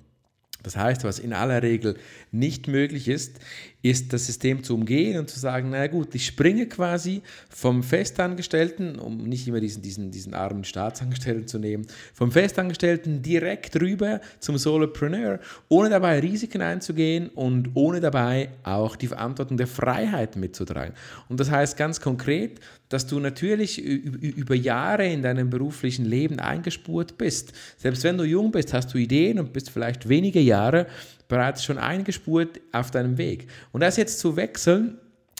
Das 0.63 0.77
heißt, 0.77 1.03
was 1.03 1.19
in 1.19 1.33
aller 1.33 1.63
Regel 1.63 1.95
nicht 2.31 2.67
möglich 2.67 3.07
ist, 3.07 3.39
ist 3.81 4.13
das 4.13 4.25
System 4.25 4.63
zu 4.63 4.75
umgehen 4.75 5.17
und 5.17 5.29
zu 5.29 5.39
sagen, 5.39 5.69
na 5.71 5.87
gut, 5.87 6.13
ich 6.13 6.25
springe 6.25 6.67
quasi 6.67 7.21
vom 7.49 7.83
Festangestellten, 7.83 8.99
um 8.99 9.23
nicht 9.23 9.47
immer 9.47 9.59
diesen, 9.59 9.81
diesen, 9.81 10.11
diesen 10.11 10.33
armen 10.33 10.63
Staatsangestellten 10.63 11.47
zu 11.47 11.57
nehmen, 11.57 11.87
vom 12.13 12.31
Festangestellten 12.31 13.21
direkt 13.21 13.79
rüber 13.81 14.21
zum 14.39 14.57
Solopreneur, 14.57 15.39
ohne 15.67 15.89
dabei 15.89 16.19
Risiken 16.19 16.61
einzugehen 16.61 17.29
und 17.29 17.71
ohne 17.73 17.99
dabei 17.99 18.49
auch 18.63 18.95
die 18.95 19.07
Verantwortung 19.07 19.57
der 19.57 19.67
Freiheit 19.67 20.35
mitzutragen. 20.35 20.93
Und 21.29 21.39
das 21.39 21.49
heißt 21.49 21.77
ganz 21.77 21.99
konkret, 22.01 22.59
dass 22.89 23.07
du 23.07 23.19
natürlich 23.19 23.79
über 23.79 24.53
Jahre 24.53 25.07
in 25.07 25.21
deinem 25.21 25.49
beruflichen 25.49 26.05
Leben 26.05 26.39
eingespurt 26.39 27.17
bist. 27.17 27.53
Selbst 27.77 28.03
wenn 28.03 28.17
du 28.17 28.25
jung 28.25 28.51
bist, 28.51 28.73
hast 28.73 28.93
du 28.93 28.97
Ideen 28.97 29.39
und 29.39 29.53
bist 29.53 29.69
vielleicht 29.69 30.09
wenige 30.09 30.41
Jahre 30.41 30.87
bereits 31.31 31.63
schon 31.63 31.77
eingespurt 31.77 32.59
auf 32.73 32.91
deinem 32.91 33.17
Weg. 33.17 33.47
Und 33.71 33.79
das 33.81 33.95
jetzt 33.95 34.19
zu 34.19 34.35
wechseln, 34.35 34.97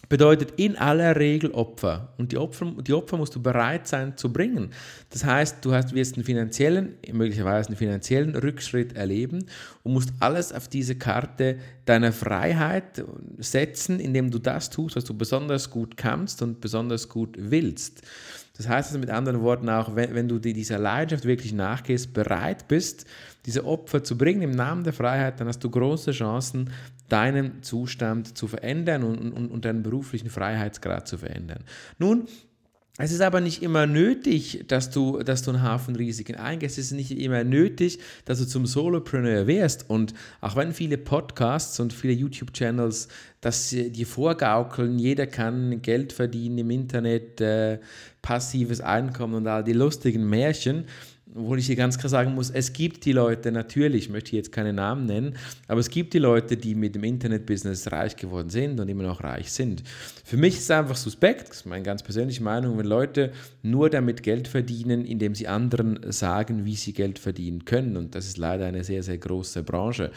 bedeutet 0.07 0.53
in 0.55 0.77
aller 0.77 1.17
Regel 1.17 1.51
Opfer. 1.51 2.13
Und 2.17 2.31
die 2.31 2.37
Opfer, 2.37 2.73
die 2.81 2.93
Opfer 2.93 3.17
musst 3.17 3.35
du 3.35 3.41
bereit 3.41 3.87
sein 3.87 4.15
zu 4.15 4.31
bringen. 4.31 4.71
Das 5.09 5.25
heißt, 5.25 5.57
du 5.63 5.73
hast, 5.73 5.93
wirst 5.93 6.15
einen 6.15 6.23
finanziellen, 6.23 6.95
möglicherweise 7.11 7.69
einen 7.69 7.77
finanziellen 7.77 8.35
Rückschritt 8.35 8.95
erleben 8.95 9.45
und 9.83 9.93
musst 9.93 10.13
alles 10.19 10.53
auf 10.53 10.69
diese 10.69 10.95
Karte 10.95 11.59
deiner 11.85 12.13
Freiheit 12.13 13.03
setzen, 13.37 13.99
indem 13.99 14.31
du 14.31 14.39
das 14.39 14.69
tust, 14.69 14.95
was 14.95 15.03
du 15.03 15.13
besonders 15.13 15.69
gut 15.69 15.97
kannst 15.97 16.41
und 16.41 16.61
besonders 16.61 17.09
gut 17.09 17.35
willst. 17.37 18.01
Das 18.57 18.67
heißt 18.67 18.89
also 18.89 18.99
mit 18.99 19.09
anderen 19.09 19.41
Worten 19.41 19.69
auch, 19.69 19.95
wenn, 19.95 20.13
wenn 20.13 20.27
du 20.27 20.39
dieser 20.39 20.77
Leidenschaft 20.77 21.25
wirklich 21.25 21.53
nachgehst, 21.53 22.13
bereit 22.13 22.67
bist, 22.67 23.05
diese 23.45 23.65
Opfer 23.65 24.03
zu 24.03 24.17
bringen 24.17 24.41
im 24.41 24.51
Namen 24.51 24.83
der 24.83 24.93
Freiheit, 24.93 25.39
dann 25.39 25.47
hast 25.47 25.63
du 25.63 25.69
große 25.69 26.11
Chancen, 26.11 26.69
deinen 27.09 27.63
Zustand 27.63 28.37
zu 28.37 28.47
verändern 28.47 29.03
und, 29.03 29.31
und, 29.31 29.51
und 29.51 29.65
deinen 29.65 29.83
beruflichen 29.83 30.29
Freiheitsgrad 30.29 31.07
zu 31.07 31.17
verändern. 31.17 31.63
Nun, 31.97 32.27
es 32.97 33.11
ist 33.11 33.21
aber 33.21 33.39
nicht 33.39 33.63
immer 33.63 33.87
nötig, 33.87 34.65
dass 34.67 34.91
du, 34.91 35.23
dass 35.23 35.43
du 35.43 35.51
einen 35.51 35.63
Haufen 35.63 35.95
Risiken 35.95 36.35
eingehst. 36.35 36.77
Es 36.77 36.87
ist 36.87 36.91
nicht 36.91 37.11
immer 37.11 37.43
nötig, 37.43 37.99
dass 38.25 38.39
du 38.39 38.45
zum 38.45 38.65
Solopreneur 38.65 39.47
wirst. 39.47 39.89
Und 39.89 40.13
auch 40.41 40.57
wenn 40.57 40.73
viele 40.73 40.97
Podcasts 40.97 41.79
und 41.79 41.93
viele 41.93 42.13
YouTube-Channels 42.13 43.07
das 43.39 43.69
dir 43.69 44.05
vorgaukeln, 44.05 44.99
jeder 44.99 45.25
kann 45.25 45.81
Geld 45.81 46.13
verdienen 46.13 46.59
im 46.59 46.69
Internet, 46.69 47.41
äh, 47.41 47.79
passives 48.21 48.81
Einkommen 48.81 49.33
und 49.33 49.47
all 49.47 49.63
die 49.63 49.73
lustigen 49.73 50.29
Märchen, 50.29 50.85
obwohl 51.35 51.59
ich 51.59 51.67
hier 51.67 51.75
ganz 51.75 51.97
klar 51.97 52.09
sagen 52.09 52.35
muss, 52.35 52.49
es 52.49 52.73
gibt 52.73 53.05
die 53.05 53.13
Leute, 53.13 53.51
natürlich, 53.51 54.05
ich 54.05 54.09
möchte 54.09 54.35
jetzt 54.35 54.51
keine 54.51 54.73
Namen 54.73 55.05
nennen, 55.05 55.35
aber 55.67 55.79
es 55.79 55.89
gibt 55.89 56.13
die 56.13 56.19
Leute, 56.19 56.57
die 56.57 56.75
mit 56.75 56.95
dem 56.95 57.03
Internetbusiness 57.03 57.91
reich 57.91 58.15
geworden 58.15 58.49
sind 58.49 58.79
und 58.79 58.89
immer 58.89 59.03
noch 59.03 59.23
reich 59.23 59.51
sind. 59.51 59.83
Für 60.25 60.37
mich 60.37 60.55
ist 60.55 60.63
es 60.63 60.71
einfach 60.71 60.95
suspekt, 60.95 61.49
das 61.49 61.57
ist 61.57 61.65
meine 61.65 61.83
ganz 61.83 62.03
persönliche 62.03 62.43
Meinung, 62.43 62.77
wenn 62.77 62.85
Leute 62.85 63.31
nur 63.61 63.89
damit 63.89 64.23
Geld 64.23 64.47
verdienen, 64.47 65.05
indem 65.05 65.35
sie 65.35 65.47
anderen 65.47 65.99
sagen, 66.11 66.65
wie 66.65 66.75
sie 66.75 66.93
Geld 66.93 67.19
verdienen 67.19 67.65
können. 67.65 67.97
Und 67.97 68.15
das 68.15 68.25
ist 68.25 68.37
leider 68.37 68.65
eine 68.65 68.83
sehr, 68.83 69.03
sehr 69.03 69.17
große 69.17 69.63
Branche. 69.63 70.11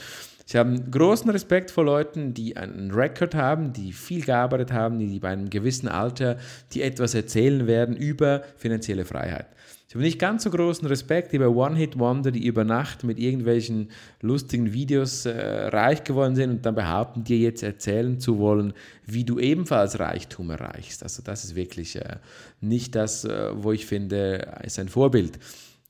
Ich 0.46 0.56
habe 0.56 0.78
großen 0.78 1.30
Respekt 1.30 1.70
vor 1.70 1.84
Leuten, 1.84 2.34
die 2.34 2.56
einen 2.56 2.90
Rekord 2.90 3.34
haben, 3.34 3.72
die 3.72 3.92
viel 3.92 4.22
gearbeitet 4.22 4.72
haben, 4.72 4.98
die 4.98 5.18
bei 5.18 5.30
einem 5.30 5.48
gewissen 5.48 5.88
Alter, 5.88 6.36
die 6.72 6.82
etwas 6.82 7.14
erzählen 7.14 7.66
werden 7.66 7.96
über 7.96 8.42
finanzielle 8.56 9.06
Freiheit. 9.06 9.46
Ich 9.94 9.96
habe 9.96 10.06
nicht 10.06 10.18
ganz 10.18 10.42
so 10.42 10.50
großen 10.50 10.88
Respekt 10.88 11.32
über 11.34 11.50
One-Hit-Wonder, 11.50 12.32
die 12.32 12.44
über 12.44 12.64
Nacht 12.64 13.04
mit 13.04 13.16
irgendwelchen 13.16 13.92
lustigen 14.22 14.72
Videos 14.72 15.24
äh, 15.24 15.68
reich 15.68 16.02
geworden 16.02 16.34
sind 16.34 16.50
und 16.50 16.66
dann 16.66 16.74
behaupten, 16.74 17.22
dir 17.22 17.38
jetzt 17.38 17.62
erzählen 17.62 18.18
zu 18.18 18.40
wollen, 18.40 18.72
wie 19.06 19.22
du 19.22 19.38
ebenfalls 19.38 20.00
Reichtum 20.00 20.50
erreichst. 20.50 21.04
Also 21.04 21.22
das 21.22 21.44
ist 21.44 21.54
wirklich 21.54 21.94
äh, 21.94 22.16
nicht 22.60 22.96
das, 22.96 23.24
äh, 23.24 23.50
wo 23.54 23.70
ich 23.70 23.86
finde, 23.86 24.58
ist 24.64 24.80
ein 24.80 24.88
Vorbild. 24.88 25.38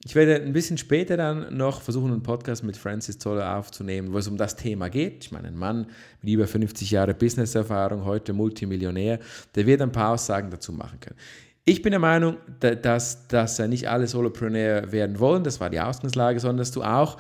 Ich 0.05 0.15
werde 0.15 0.35
ein 0.35 0.53
bisschen 0.53 0.77
später 0.77 1.17
dann 1.17 1.57
noch 1.57 1.81
versuchen, 1.81 2.13
einen 2.13 2.23
Podcast 2.23 2.63
mit 2.63 2.77
Francis 2.77 3.19
Zoller 3.19 3.57
aufzunehmen, 3.57 4.13
wo 4.13 4.19
es 4.19 4.29
um 4.29 4.37
das 4.37 4.55
Thema 4.55 4.91
geht. 4.91 5.25
Ich 5.25 5.33
meine, 5.33 5.49
ein 5.49 5.57
Mann 5.57 5.87
mit 6.21 6.31
über 6.31 6.47
50 6.47 6.91
Jahren 6.91 7.17
Businesserfahrung, 7.17 8.05
heute 8.05 8.35
Multimillionär, 8.35 9.19
der 9.55 9.65
wird 9.65 9.81
ein 9.81 9.93
paar 9.93 10.13
Aussagen 10.13 10.51
dazu 10.51 10.75
machen 10.75 11.01
können. 11.01 11.17
Ich 11.65 11.81
bin 11.81 11.93
der 11.93 12.01
Meinung, 12.01 12.37
dass, 12.61 13.27
dass 13.29 13.59
nicht 13.59 13.89
alle 13.89 14.07
Solopreneur 14.07 14.93
werden 14.93 15.19
wollen, 15.19 15.45
das 15.45 15.61
war 15.61 15.71
die 15.71 15.81
Ausgangslage, 15.81 16.39
sondern 16.41 16.59
dass 16.59 16.73
du 16.73 16.83
auch 16.83 17.19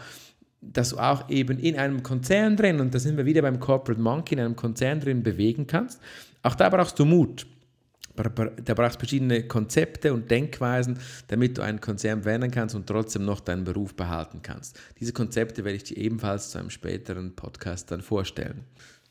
dass 0.72 0.90
du 0.90 0.98
auch 0.98 1.28
eben 1.28 1.58
in 1.58 1.76
einem 1.76 2.02
Konzern 2.02 2.56
drin, 2.56 2.80
und 2.80 2.94
da 2.94 2.98
sind 2.98 3.16
wir 3.16 3.26
wieder 3.26 3.42
beim 3.42 3.60
Corporate 3.60 4.00
Monkey, 4.00 4.34
in 4.34 4.40
einem 4.40 4.56
Konzern 4.56 5.00
drin 5.00 5.22
bewegen 5.22 5.66
kannst. 5.66 6.00
Auch 6.42 6.54
da 6.54 6.68
brauchst 6.68 6.98
du 6.98 7.04
Mut. 7.04 7.46
Da 8.16 8.74
brauchst 8.74 8.94
du 8.94 9.00
verschiedene 9.00 9.42
Konzepte 9.48 10.14
und 10.14 10.30
Denkweisen, 10.30 10.98
damit 11.26 11.58
du 11.58 11.62
einen 11.62 11.80
Konzern 11.80 12.24
wenden 12.24 12.50
kannst 12.50 12.76
und 12.76 12.86
trotzdem 12.86 13.24
noch 13.24 13.40
deinen 13.40 13.64
Beruf 13.64 13.94
behalten 13.94 14.40
kannst. 14.40 14.78
Diese 15.00 15.12
Konzepte 15.12 15.64
werde 15.64 15.76
ich 15.76 15.84
dir 15.84 15.96
ebenfalls 15.96 16.50
zu 16.50 16.58
einem 16.58 16.70
späteren 16.70 17.34
Podcast 17.34 17.90
dann 17.90 18.02
vorstellen. 18.02 18.64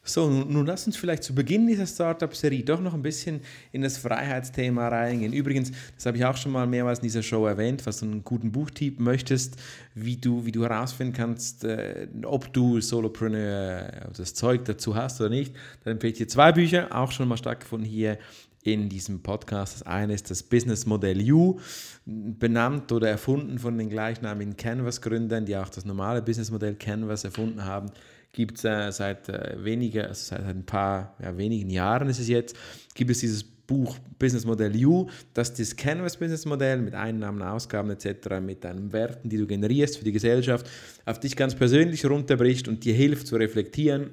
So, 0.06 0.30
nun, 0.30 0.66
lass 0.66 0.86
uns 0.86 0.98
vielleicht 0.98 1.24
zu 1.24 1.34
Beginn 1.34 1.66
dieser 1.66 1.88
Startup-Serie 1.88 2.66
doch 2.66 2.82
noch 2.82 2.94
ein 2.94 3.02
bisschen 3.02 3.40
in 3.72 3.84
das 3.84 3.98
Freiheitsthema 3.98 4.90
reingehen. 4.90 5.32
Übrigens, 5.32 5.72
das 5.96 6.06
habe 6.06 6.18
ich 6.18 6.26
auch 6.26 6.36
schon 6.36 6.52
mal 6.52 6.68
mehrmals 6.68 7.00
in 7.00 7.04
dieser 7.04 7.24
Show 7.24 7.46
erwähnt, 7.46 7.86
was 7.86 8.00
du 8.02 8.08
einen 8.08 8.24
guten 8.26 8.52
Buchtyp 8.52 9.00
möchtest, 9.00 9.56
wie 9.96 10.18
du, 10.18 10.46
wie 10.46 10.52
du 10.52 10.64
herausfinden 10.64 11.14
kannst, 11.14 11.64
äh, 11.64 12.10
ob 12.26 12.52
du 12.52 12.82
Solopreneur 12.82 13.94
äh, 13.94 14.08
das 14.18 14.34
Zeug 14.34 14.66
dazu 14.66 14.94
hast 14.94 15.22
oder 15.22 15.30
nicht. 15.30 15.56
Dann 15.86 15.94
empfehle 15.94 16.12
ich 16.12 16.18
dir 16.18 16.28
zwei 16.28 16.52
Bücher, 16.52 16.94
auch 16.94 17.14
schon 17.14 17.30
mal 17.30 17.38
stattgefunden 17.38 17.90
hier 17.90 18.18
in 18.64 18.90
diesem 18.90 19.24
Podcast. 19.24 19.76
Das 19.76 19.84
eine 19.84 20.16
ist 20.16 20.30
das 20.30 20.44
Business 20.44 20.86
Modell 20.86 21.32
U, 21.32 21.62
benannt 22.06 22.92
oder 22.92 23.08
erfunden 23.08 23.58
von 23.58 23.78
den 23.78 23.88
gleichnamigen 23.88 24.58
Canvas-Gründern, 24.58 25.46
die 25.46 25.56
auch 25.56 25.70
das 25.70 25.86
normale 25.86 26.22
Business 26.22 26.52
Modell 26.52 26.76
Canvas 26.76 27.24
erfunden 27.24 27.64
haben 27.64 27.90
gibt 28.34 28.58
es 28.58 28.66
äh, 28.66 28.92
seit 28.92 29.30
äh, 29.30 29.63
weniger, 29.63 30.08
also 30.08 30.36
seit 30.36 30.44
ein 30.44 30.66
paar, 30.66 31.16
ja, 31.22 31.38
wenigen 31.38 31.70
Jahren 31.70 32.10
ist 32.10 32.20
es 32.20 32.28
jetzt, 32.28 32.58
gibt 32.96 33.12
es 33.12 33.20
dieses 33.20 33.44
Buch 33.44 33.98
Business 34.20 34.46
Modell 34.46 34.75
U, 34.86 35.08
das 35.34 35.54
das 35.54 35.75
Canvas 35.75 36.18
Business 36.18 36.46
Modell 36.46 36.82
mit 36.82 36.96
Einnahmen, 36.96 37.42
Ausgaben 37.42 37.92
etc., 37.92 38.42
mit 38.42 38.63
deinen 38.63 38.92
Werten, 38.92 39.30
die 39.30 39.38
du 39.38 39.48
generierst 39.48 39.98
für 39.98 40.04
die 40.04 40.12
Gesellschaft, 40.12 40.70
auf 41.06 41.20
dich 41.20 41.36
ganz 41.38 41.56
persönlich 41.56 42.06
runterbricht 42.06 42.68
und 42.68 42.84
dir 42.84 42.94
hilft 42.94 43.28
zu 43.28 43.38
reflektieren, 43.38 44.10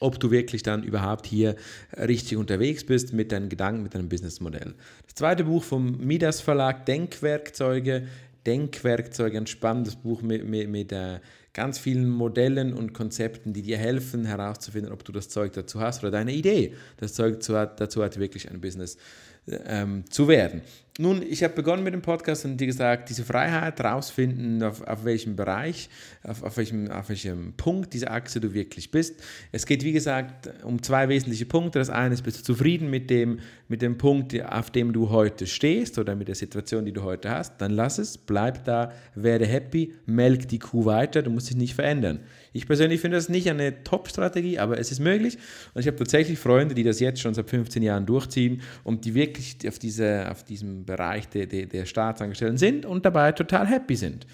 ob 0.00 0.18
du 0.20 0.30
wirklich 0.30 0.62
dann 0.62 0.82
überhaupt 0.82 1.26
hier 1.26 1.56
richtig 1.96 2.36
unterwegs 2.36 2.84
bist 2.84 3.12
mit 3.12 3.32
deinen 3.32 3.48
Gedanken, 3.48 3.84
mit 3.84 3.94
deinem 3.94 4.08
Businessmodell. 4.08 4.74
Das 5.06 5.14
zweite 5.14 5.44
Buch 5.44 5.62
vom 5.62 5.98
Midas 5.98 6.40
Verlag, 6.40 6.84
Denkwerkzeuge. 6.86 8.08
Denkwerkzeuge, 8.46 9.38
ein 9.38 9.46
spannendes 9.46 9.96
Buch 9.96 10.22
mit, 10.22 10.46
mit, 10.46 10.68
mit 10.68 10.92
äh, 10.92 11.20
ganz 11.52 11.78
vielen 11.78 12.08
Modellen 12.08 12.72
und 12.72 12.94
Konzepten, 12.94 13.52
die 13.52 13.62
dir 13.62 13.78
helfen 13.78 14.24
herauszufinden, 14.24 14.92
ob 14.92 15.04
du 15.04 15.12
das 15.12 15.28
Zeug 15.28 15.52
dazu 15.52 15.80
hast 15.80 16.02
oder 16.02 16.10
deine 16.10 16.32
Idee, 16.32 16.74
das 16.96 17.14
Zeug 17.14 17.40
dazu 17.40 18.02
hat, 18.02 18.18
wirklich 18.18 18.50
ein 18.50 18.60
Business 18.60 18.96
ähm, 19.46 20.04
zu 20.10 20.28
werden. 20.28 20.62
Nun, 20.98 21.22
ich 21.26 21.42
habe 21.42 21.54
begonnen 21.54 21.84
mit 21.84 21.94
dem 21.94 22.02
Podcast 22.02 22.44
und 22.44 22.58
dir 22.58 22.66
gesagt, 22.66 23.08
diese 23.08 23.24
Freiheit 23.24 23.82
rausfinden, 23.82 24.62
auf, 24.62 24.82
auf 24.82 25.06
welchem 25.06 25.36
Bereich, 25.36 25.88
auf, 26.22 26.42
auf, 26.42 26.58
welchem, 26.58 26.90
auf 26.90 27.08
welchem 27.08 27.54
Punkt 27.54 27.94
dieser 27.94 28.10
Achse 28.10 28.40
du 28.40 28.52
wirklich 28.52 28.90
bist. 28.90 29.18
Es 29.52 29.64
geht, 29.64 29.84
wie 29.84 29.92
gesagt, 29.92 30.50
um 30.64 30.82
zwei 30.82 31.08
wesentliche 31.08 31.46
Punkte. 31.46 31.78
Das 31.78 31.88
eine 31.88 32.12
ist, 32.12 32.20
bist 32.20 32.40
du 32.40 32.42
zufrieden 32.42 32.90
mit 32.90 33.08
dem, 33.08 33.38
mit 33.68 33.80
dem 33.80 33.96
Punkt, 33.96 34.38
auf 34.44 34.70
dem 34.70 34.92
du 34.92 35.08
heute 35.08 35.46
stehst 35.46 35.98
oder 35.98 36.14
mit 36.14 36.28
der 36.28 36.34
Situation, 36.34 36.84
die 36.84 36.92
du 36.92 37.02
heute 37.02 37.30
hast, 37.30 37.58
dann 37.62 37.70
lass 37.70 37.96
es, 37.96 38.18
bleib 38.18 38.66
da, 38.66 38.92
werde 39.14 39.46
happy, 39.46 39.94
melk 40.04 40.46
die 40.48 40.58
Kuh 40.58 40.84
weiter, 40.84 41.22
du 41.22 41.30
musst 41.30 41.48
dich 41.48 41.56
nicht 41.56 41.74
verändern. 41.74 42.20
Ich 42.52 42.66
persönlich 42.66 43.00
finde 43.00 43.16
das 43.16 43.30
nicht 43.30 43.48
eine 43.48 43.82
Top-Strategie, 43.82 44.58
aber 44.58 44.78
es 44.78 44.92
ist 44.92 45.00
möglich. 45.00 45.38
Und 45.72 45.80
ich 45.80 45.86
habe 45.86 45.96
tatsächlich 45.96 46.38
Freunde, 46.38 46.74
die 46.74 46.82
das 46.82 47.00
jetzt 47.00 47.22
schon 47.22 47.32
seit 47.32 47.48
15 47.48 47.82
Jahren 47.82 48.04
durchziehen 48.04 48.60
und 48.84 49.06
die 49.06 49.14
wirklich 49.14 49.56
auf, 49.66 49.78
diese, 49.78 50.30
auf 50.30 50.44
diesem 50.44 50.81
Bereich 50.84 51.28
der, 51.28 51.46
der, 51.46 51.66
der 51.66 51.86
Staatsangestellten 51.86 52.58
sind 52.58 52.86
und 52.86 53.04
dabei 53.04 53.32
total 53.32 53.66
happy 53.66 53.96
sind. 53.96 54.26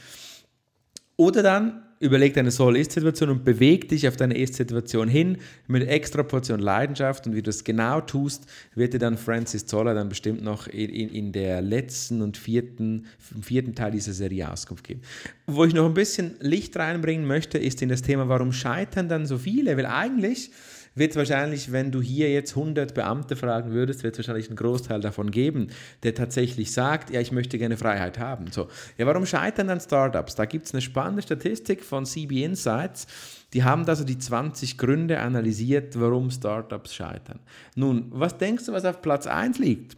Oder 1.16 1.42
dann 1.42 1.82
überleg 2.00 2.34
deine 2.34 2.50
Soll-Ist-Situation 2.50 3.30
und 3.30 3.44
beweg 3.44 3.88
dich 3.88 4.06
auf 4.06 4.16
deine 4.16 4.38
Ist-Situation 4.38 5.08
hin 5.08 5.38
mit 5.66 5.86
extra 5.88 6.22
Portion 6.22 6.60
Leidenschaft 6.60 7.26
und 7.26 7.32
wie 7.32 7.42
du 7.42 7.48
das 7.48 7.64
genau 7.64 8.00
tust, 8.00 8.46
wird 8.74 8.94
dir 8.94 8.98
dann 8.98 9.18
Francis 9.18 9.66
Zoller 9.66 9.94
dann 9.94 10.08
bestimmt 10.08 10.42
noch 10.42 10.68
in, 10.68 10.90
in, 10.90 11.08
in 11.08 11.32
der 11.32 11.60
letzten 11.60 12.22
und 12.22 12.36
vierten, 12.36 13.06
im 13.34 13.42
vierten 13.42 13.74
Teil 13.74 13.90
dieser 13.90 14.12
Serie 14.12 14.50
Auskunft 14.50 14.84
geben. 14.84 15.00
Wo 15.46 15.64
ich 15.64 15.74
noch 15.74 15.86
ein 15.86 15.94
bisschen 15.94 16.36
Licht 16.40 16.76
reinbringen 16.76 17.26
möchte, 17.26 17.58
ist 17.58 17.82
in 17.82 17.88
das 17.88 18.02
Thema, 18.02 18.28
warum 18.28 18.52
scheitern 18.52 19.08
dann 19.08 19.26
so 19.26 19.38
viele? 19.38 19.76
Weil 19.76 19.86
eigentlich 19.86 20.50
wird 20.98 21.12
es 21.12 21.16
wahrscheinlich, 21.16 21.72
wenn 21.72 21.90
du 21.90 22.00
hier 22.00 22.30
jetzt 22.32 22.56
100 22.56 22.94
Beamte 22.94 23.36
fragen 23.36 23.72
würdest, 23.72 24.02
wird 24.02 24.14
es 24.14 24.18
wahrscheinlich 24.18 24.48
einen 24.48 24.56
Großteil 24.56 25.00
davon 25.00 25.30
geben, 25.30 25.68
der 26.02 26.14
tatsächlich 26.14 26.72
sagt, 26.72 27.10
ja, 27.10 27.20
ich 27.20 27.32
möchte 27.32 27.58
gerne 27.58 27.76
Freiheit 27.76 28.18
haben. 28.18 28.50
So, 28.50 28.68
ja, 28.96 29.06
warum 29.06 29.26
scheitern 29.26 29.68
dann 29.68 29.80
Startups? 29.80 30.34
Da 30.34 30.44
gibt 30.44 30.66
es 30.66 30.74
eine 30.74 30.80
spannende 30.80 31.22
Statistik 31.22 31.84
von 31.84 32.06
CB 32.06 32.44
Insights. 32.44 33.06
Die 33.52 33.64
haben 33.64 33.86
also 33.86 34.04
die 34.04 34.18
20 34.18 34.76
Gründe 34.76 35.20
analysiert, 35.20 35.98
warum 35.98 36.30
Startups 36.30 36.94
scheitern. 36.94 37.40
Nun, 37.74 38.06
was 38.10 38.36
denkst 38.36 38.66
du, 38.66 38.72
was 38.72 38.84
auf 38.84 39.00
Platz 39.00 39.26
1 39.26 39.58
liegt? 39.58 39.96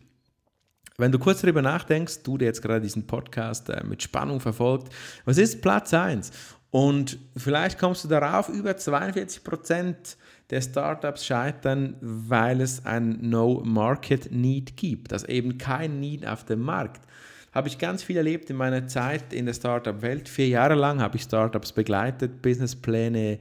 Wenn 0.99 1.12
du 1.12 1.19
kurz 1.19 1.40
darüber 1.40 1.62
nachdenkst, 1.62 2.23
du, 2.25 2.37
der 2.37 2.49
jetzt 2.49 2.61
gerade 2.61 2.83
diesen 2.83 3.07
Podcast 3.07 3.71
äh, 3.71 3.83
mit 3.85 4.02
Spannung 4.02 4.38
verfolgt, 4.38 4.92
was 5.25 5.38
ist 5.38 5.62
Platz 5.62 5.95
1? 5.95 6.30
Und 6.71 7.19
vielleicht 7.37 7.78
kommst 7.78 8.04
du 8.04 8.09
darauf, 8.09 8.49
über 8.49 8.76
42 8.76 9.42
Prozent 9.42 10.16
der 10.50 10.61
Startups 10.61 11.25
scheitern, 11.25 11.97
weil 12.00 12.61
es 12.61 12.85
ein 12.85 13.19
No-Market-Need 13.23 14.76
gibt, 14.76 15.12
also 15.12 15.26
eben 15.28 15.59
kein 15.59 16.00
Need 16.00 16.26
auf 16.26 16.45
dem 16.45 16.61
Markt. 16.61 17.02
Habe 17.52 17.69
ich 17.69 17.78
ganz 17.78 18.02
viel 18.02 18.16
erlebt 18.16 18.50
in 18.50 18.57
meiner 18.57 18.87
Zeit 18.87 19.33
in 19.33 19.47
der 19.47 19.54
Startup-Welt. 19.54 20.28
Vier 20.28 20.49
Jahre 20.49 20.75
lang 20.75 21.00
habe 21.00 21.16
ich 21.16 21.23
Startups 21.23 21.73
begleitet, 21.73 22.42
Businesspläne 22.42 23.38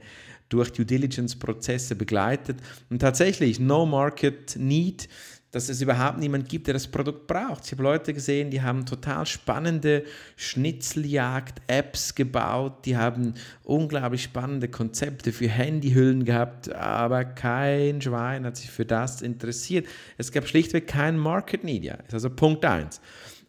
durch 0.48 0.72
Due 0.72 0.84
Diligence-Prozesse 0.84 1.94
begleitet. 1.94 2.58
Und 2.90 3.00
tatsächlich, 3.00 3.60
No 3.60 3.86
Market 3.86 4.56
Need 4.56 5.08
dass 5.52 5.68
es 5.68 5.80
überhaupt 5.80 6.18
niemand 6.18 6.48
gibt, 6.48 6.66
der 6.66 6.74
das 6.74 6.86
Produkt 6.86 7.26
braucht. 7.26 7.66
Ich 7.66 7.72
habe 7.72 7.82
Leute 7.82 8.14
gesehen, 8.14 8.50
die 8.50 8.62
haben 8.62 8.86
total 8.86 9.26
spannende 9.26 10.04
Schnitzeljagd-Apps 10.36 12.14
gebaut, 12.14 12.84
die 12.84 12.96
haben 12.96 13.34
unglaublich 13.64 14.22
spannende 14.22 14.68
Konzepte 14.68 15.32
für 15.32 15.48
Handyhüllen 15.48 16.24
gehabt, 16.24 16.72
aber 16.72 17.24
kein 17.24 18.00
Schwein 18.00 18.44
hat 18.44 18.56
sich 18.56 18.70
für 18.70 18.84
das 18.84 19.22
interessiert. 19.22 19.86
Es 20.18 20.30
gab 20.30 20.46
schlichtweg 20.46 20.86
keinen 20.86 21.18
Market 21.18 21.64
Need. 21.64 21.84
Ja. 21.84 21.98
Also 22.12 22.30
Punkt 22.30 22.64
1. 22.64 23.00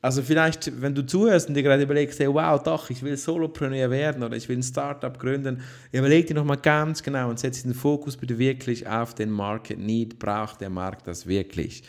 Also 0.02 0.24
vielleicht, 0.24 0.82
wenn 0.82 0.96
du 0.96 1.06
zuhörst 1.06 1.48
und 1.48 1.54
dir 1.54 1.62
gerade 1.62 1.84
überlegst, 1.84 2.20
wow, 2.20 2.62
doch, 2.62 2.90
ich 2.90 3.04
will 3.04 3.16
Solopreneur 3.18 3.92
werden 3.92 4.24
oder 4.24 4.36
ich 4.36 4.50
will 4.50 4.58
ein 4.58 4.64
Startup 4.64 5.18
gründen, 5.18 5.62
überleg 5.92 6.26
dir 6.26 6.34
nochmal 6.34 6.58
ganz 6.58 7.04
genau 7.04 7.30
und 7.30 7.40
setze 7.40 7.64
den 7.64 7.76
Fokus 7.76 8.18
bitte 8.18 8.40
wirklich 8.40 8.88
auf 8.88 9.14
den 9.14 9.30
Market 9.30 9.78
Need. 9.78 10.18
Braucht 10.18 10.62
der 10.62 10.72
Markt 10.72 11.08
das 11.08 11.28
wirklich? 11.28 11.84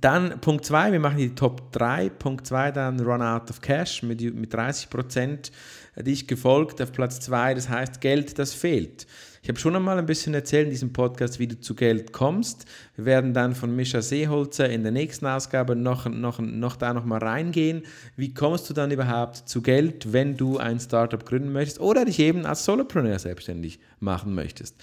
Dann 0.00 0.40
Punkt 0.40 0.64
2, 0.64 0.90
wir 0.90 0.98
machen 0.98 1.18
die 1.18 1.36
Top 1.36 1.70
3. 1.70 2.10
Punkt 2.10 2.48
2 2.48 2.72
dann 2.72 2.98
Run 2.98 3.22
Out 3.22 3.48
of 3.50 3.60
Cash 3.60 4.02
mit, 4.02 4.20
mit 4.34 4.52
30 4.52 4.90
Prozent 4.90 5.52
dich 5.96 6.26
gefolgt 6.26 6.82
auf 6.82 6.90
Platz 6.90 7.20
2, 7.20 7.54
das 7.54 7.68
heißt 7.68 8.00
Geld, 8.00 8.38
das 8.40 8.52
fehlt. 8.52 9.06
Ich 9.44 9.48
habe 9.50 9.58
schon 9.58 9.76
einmal 9.76 9.98
ein 9.98 10.06
bisschen 10.06 10.32
erzählt 10.32 10.64
in 10.64 10.70
diesem 10.70 10.94
Podcast, 10.94 11.38
wie 11.38 11.46
du 11.46 11.60
zu 11.60 11.74
Geld 11.74 12.14
kommst. 12.14 12.64
Wir 12.96 13.04
werden 13.04 13.34
dann 13.34 13.54
von 13.54 13.76
Mischa 13.76 14.00
Seeholzer 14.00 14.70
in 14.70 14.84
der 14.84 14.90
nächsten 14.90 15.26
Ausgabe 15.26 15.76
noch, 15.76 16.08
noch, 16.08 16.38
noch 16.38 16.76
da 16.76 16.94
nochmal 16.94 17.18
reingehen. 17.18 17.82
Wie 18.16 18.32
kommst 18.32 18.70
du 18.70 18.72
dann 18.72 18.90
überhaupt 18.90 19.46
zu 19.46 19.60
Geld, 19.60 20.14
wenn 20.14 20.38
du 20.38 20.56
ein 20.56 20.80
Startup 20.80 21.22
gründen 21.26 21.52
möchtest 21.52 21.78
oder 21.78 22.06
dich 22.06 22.20
eben 22.20 22.46
als 22.46 22.64
Solopreneur 22.64 23.18
selbstständig 23.18 23.80
machen 24.00 24.34
möchtest? 24.34 24.82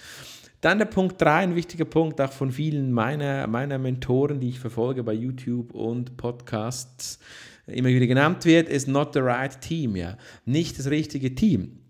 Dann 0.60 0.78
der 0.78 0.86
Punkt 0.86 1.20
3, 1.20 1.38
ein 1.38 1.56
wichtiger 1.56 1.84
Punkt 1.84 2.20
auch 2.20 2.30
von 2.30 2.52
vielen 2.52 2.92
meiner, 2.92 3.48
meiner 3.48 3.78
Mentoren, 3.78 4.38
die 4.38 4.50
ich 4.50 4.60
verfolge 4.60 5.02
bei 5.02 5.12
YouTube 5.12 5.74
und 5.74 6.16
Podcasts, 6.16 7.18
immer 7.66 7.88
wieder 7.88 8.06
genannt 8.06 8.44
wird, 8.44 8.68
ist 8.68 8.86
not 8.86 9.12
the 9.14 9.18
right 9.18 9.60
team, 9.60 9.96
ja. 9.96 10.16
Nicht 10.44 10.78
das 10.78 10.88
richtige 10.88 11.34
Team. 11.34 11.81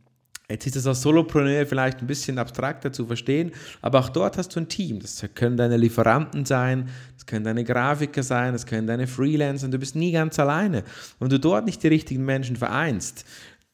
Jetzt 0.52 0.66
ist 0.66 0.76
es 0.76 0.86
als 0.86 1.00
Solopreneur 1.00 1.64
vielleicht 1.64 2.00
ein 2.00 2.06
bisschen 2.06 2.38
abstrakter 2.38 2.92
zu 2.92 3.06
verstehen, 3.06 3.52
aber 3.80 4.00
auch 4.00 4.10
dort 4.10 4.36
hast 4.36 4.54
du 4.54 4.60
ein 4.60 4.68
Team. 4.68 5.00
Das 5.00 5.24
können 5.34 5.56
deine 5.56 5.78
Lieferanten 5.78 6.44
sein, 6.44 6.90
das 7.14 7.24
können 7.24 7.44
deine 7.44 7.64
Grafiker 7.64 8.22
sein, 8.22 8.52
das 8.52 8.66
können 8.66 8.86
deine 8.86 9.06
Freelancer. 9.06 9.68
Du 9.68 9.78
bist 9.78 9.96
nie 9.96 10.12
ganz 10.12 10.38
alleine. 10.38 10.84
Wenn 11.18 11.30
du 11.30 11.40
dort 11.40 11.64
nicht 11.64 11.82
die 11.82 11.88
richtigen 11.88 12.26
Menschen 12.26 12.56
vereinst, 12.56 13.24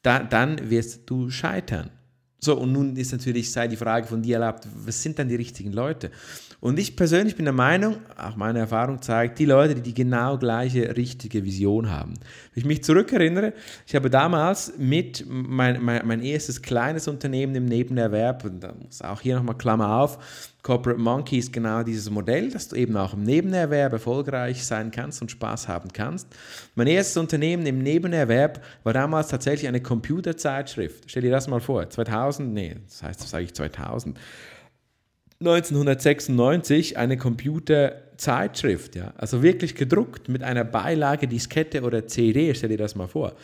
da, 0.03 0.19
dann 0.19 0.69
wirst 0.69 1.09
du 1.09 1.29
scheitern. 1.29 1.89
So, 2.41 2.57
und 2.57 2.71
nun 2.71 2.95
ist 2.95 3.11
natürlich, 3.11 3.51
sei 3.51 3.67
die 3.67 3.75
Frage 3.75 4.07
von 4.07 4.21
dir 4.21 4.35
erlaubt, 4.35 4.65
was 4.73 5.03
sind 5.03 5.19
dann 5.19 5.27
die 5.27 5.35
richtigen 5.35 5.73
Leute? 5.73 6.09
Und 6.61 6.79
ich 6.79 6.95
persönlich 6.95 7.35
bin 7.35 7.45
der 7.45 7.53
Meinung, 7.53 7.97
auch 8.17 8.35
meine 8.37 8.59
Erfahrung 8.59 9.01
zeigt, 9.01 9.39
die 9.39 9.45
Leute, 9.45 9.75
die 9.75 9.81
die 9.81 9.93
genau 9.93 10.37
gleiche 10.37 10.95
richtige 10.95 11.43
Vision 11.43 11.89
haben. 11.89 12.13
Ich 12.59 12.65
mich 12.65 12.83
zurückerinnere, 12.83 13.53
ich 13.87 13.95
habe 13.95 14.09
damals 14.09 14.73
mit 14.77 15.23
mein, 15.29 15.81
mein, 15.81 16.05
mein 16.05 16.21
erstes 16.21 16.61
kleines 16.61 17.07
Unternehmen 17.07 17.55
im 17.55 17.63
Nebenerwerb, 17.63 18.43
und 18.43 18.59
da 18.59 18.73
muss 18.73 19.01
auch 19.01 19.21
hier 19.21 19.37
nochmal 19.37 19.55
Klammer 19.57 20.01
auf, 20.01 20.19
Corporate 20.61 20.99
Monkey 20.99 21.37
ist 21.37 21.53
genau 21.53 21.83
dieses 21.83 22.09
Modell, 22.09 22.51
dass 22.51 22.67
du 22.67 22.75
eben 22.75 22.97
auch 22.97 23.13
im 23.13 23.23
Nebenerwerb 23.23 23.93
erfolgreich 23.93 24.65
sein 24.65 24.91
kannst 24.91 25.21
und 25.21 25.31
Spaß 25.31 25.69
haben 25.69 25.93
kannst. 25.93 26.27
Mein 26.75 26.87
erstes 26.87 27.15
Unternehmen 27.15 27.65
im 27.65 27.79
Nebenerwerb 27.79 28.61
war 28.83 28.91
damals 28.91 29.29
tatsächlich 29.29 29.69
eine 29.69 29.79
Computerzeitschrift. 29.79 31.05
Stell 31.07 31.21
dir 31.21 31.31
das 31.31 31.47
mal 31.47 31.61
vor, 31.61 31.89
2000, 31.89 32.53
nee, 32.53 32.75
das 32.89 33.03
heißt, 33.03 33.21
das 33.21 33.29
sage 33.29 33.45
ich 33.45 33.53
2000. 33.53 34.19
1996 35.41 36.97
eine 36.97 37.15
Computerzeitschrift, 37.15 38.97
ja, 38.97 39.13
also 39.15 39.41
wirklich 39.41 39.73
gedruckt 39.73 40.27
mit 40.27 40.43
einer 40.43 40.65
Beilage 40.65 41.29
Diskette 41.29 41.83
oder 41.83 42.07
CD, 42.07 42.53
stell 42.53 42.67
dir 42.67 42.77
das 42.77 42.95
mal 42.95 43.07
vor. 43.07 43.37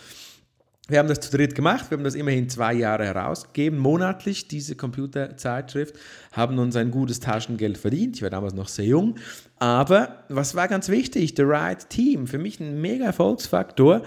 Wir 0.90 1.00
haben 1.00 1.08
das 1.08 1.22
zu 1.22 1.32
dritt 1.32 1.56
gemacht, 1.56 1.90
wir 1.90 1.98
haben 1.98 2.04
das 2.04 2.16
immerhin 2.16 2.50
zwei 2.50 2.74
Jahre 2.74 3.06
herausgegeben, 3.06 3.80
monatlich 3.80 4.50
diese 4.50 4.76
Computerzeitschrift, 4.76 5.96
haben 6.34 6.60
uns 6.60 6.76
ein 6.76 6.92
gutes 6.92 7.22
Taschengeld 7.22 7.78
verdient. 7.78 8.18
Ich 8.18 8.22
war 8.22 8.30
damals 8.30 8.54
noch 8.54 8.68
sehr 8.68 8.86
jung 8.86 9.16
aber 9.58 10.26
was 10.28 10.54
war 10.56 10.68
ganz 10.68 10.90
wichtig? 10.90 11.34
The 11.38 11.44
right 11.44 11.90
team. 11.90 12.28
Für 12.28 12.38
mich 12.38 12.60
ein 12.60 12.82
mega 12.82 13.06
Erfolgsfaktor. 13.06 14.02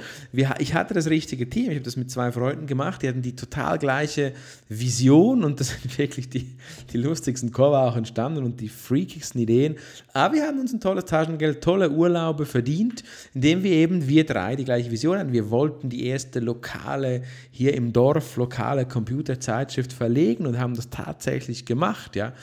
Ich 0.58 0.74
hatte 0.74 0.92
das 0.92 1.08
richtige 1.08 1.48
Team. 1.48 1.70
Ich 1.70 1.76
habe 1.76 1.84
das 1.84 1.96
mit 1.96 2.10
zwei 2.10 2.32
Freunden 2.32 2.66
gemacht. 2.66 3.00
Die 3.02 3.08
hatten 3.08 3.22
die 3.22 3.34
total 3.34 3.78
gleiche 3.78 4.34
Vision 4.68 5.44
und 5.44 5.58
das 5.58 5.68
sind 5.82 5.96
wirklich 5.96 6.28
die, 6.28 6.54
die 6.92 6.98
lustigsten 6.98 7.50
Cover 7.50 7.80
auch 7.80 7.96
entstanden 7.96 8.44
und 8.44 8.60
die 8.60 8.68
freakigsten 8.68 9.40
Ideen. 9.40 9.76
Aber 10.12 10.34
wir 10.34 10.46
haben 10.46 10.60
uns 10.60 10.74
ein 10.74 10.80
tolles 10.80 11.06
Taschengeld, 11.06 11.64
tolle 11.64 11.90
Urlaube 11.90 12.44
verdient, 12.44 13.02
indem 13.32 13.62
wir 13.62 13.72
eben, 13.72 14.06
wir 14.06 14.26
drei, 14.26 14.54
die 14.54 14.66
gleiche 14.66 14.90
Vision 14.90 15.16
hatten. 15.16 15.32
Wir 15.32 15.48
wollten 15.48 15.88
die 15.88 16.04
erste 16.04 16.40
lokale, 16.40 17.22
hier 17.50 17.72
im 17.72 17.94
Dorf, 17.94 18.36
lokale 18.36 18.84
Computerzeitschrift 18.84 19.94
verlegen 19.94 20.46
und 20.46 20.58
haben 20.58 20.74
das 20.74 20.90
tatsächlich 20.90 21.64
gemacht. 21.64 22.16
Ja. 22.16 22.34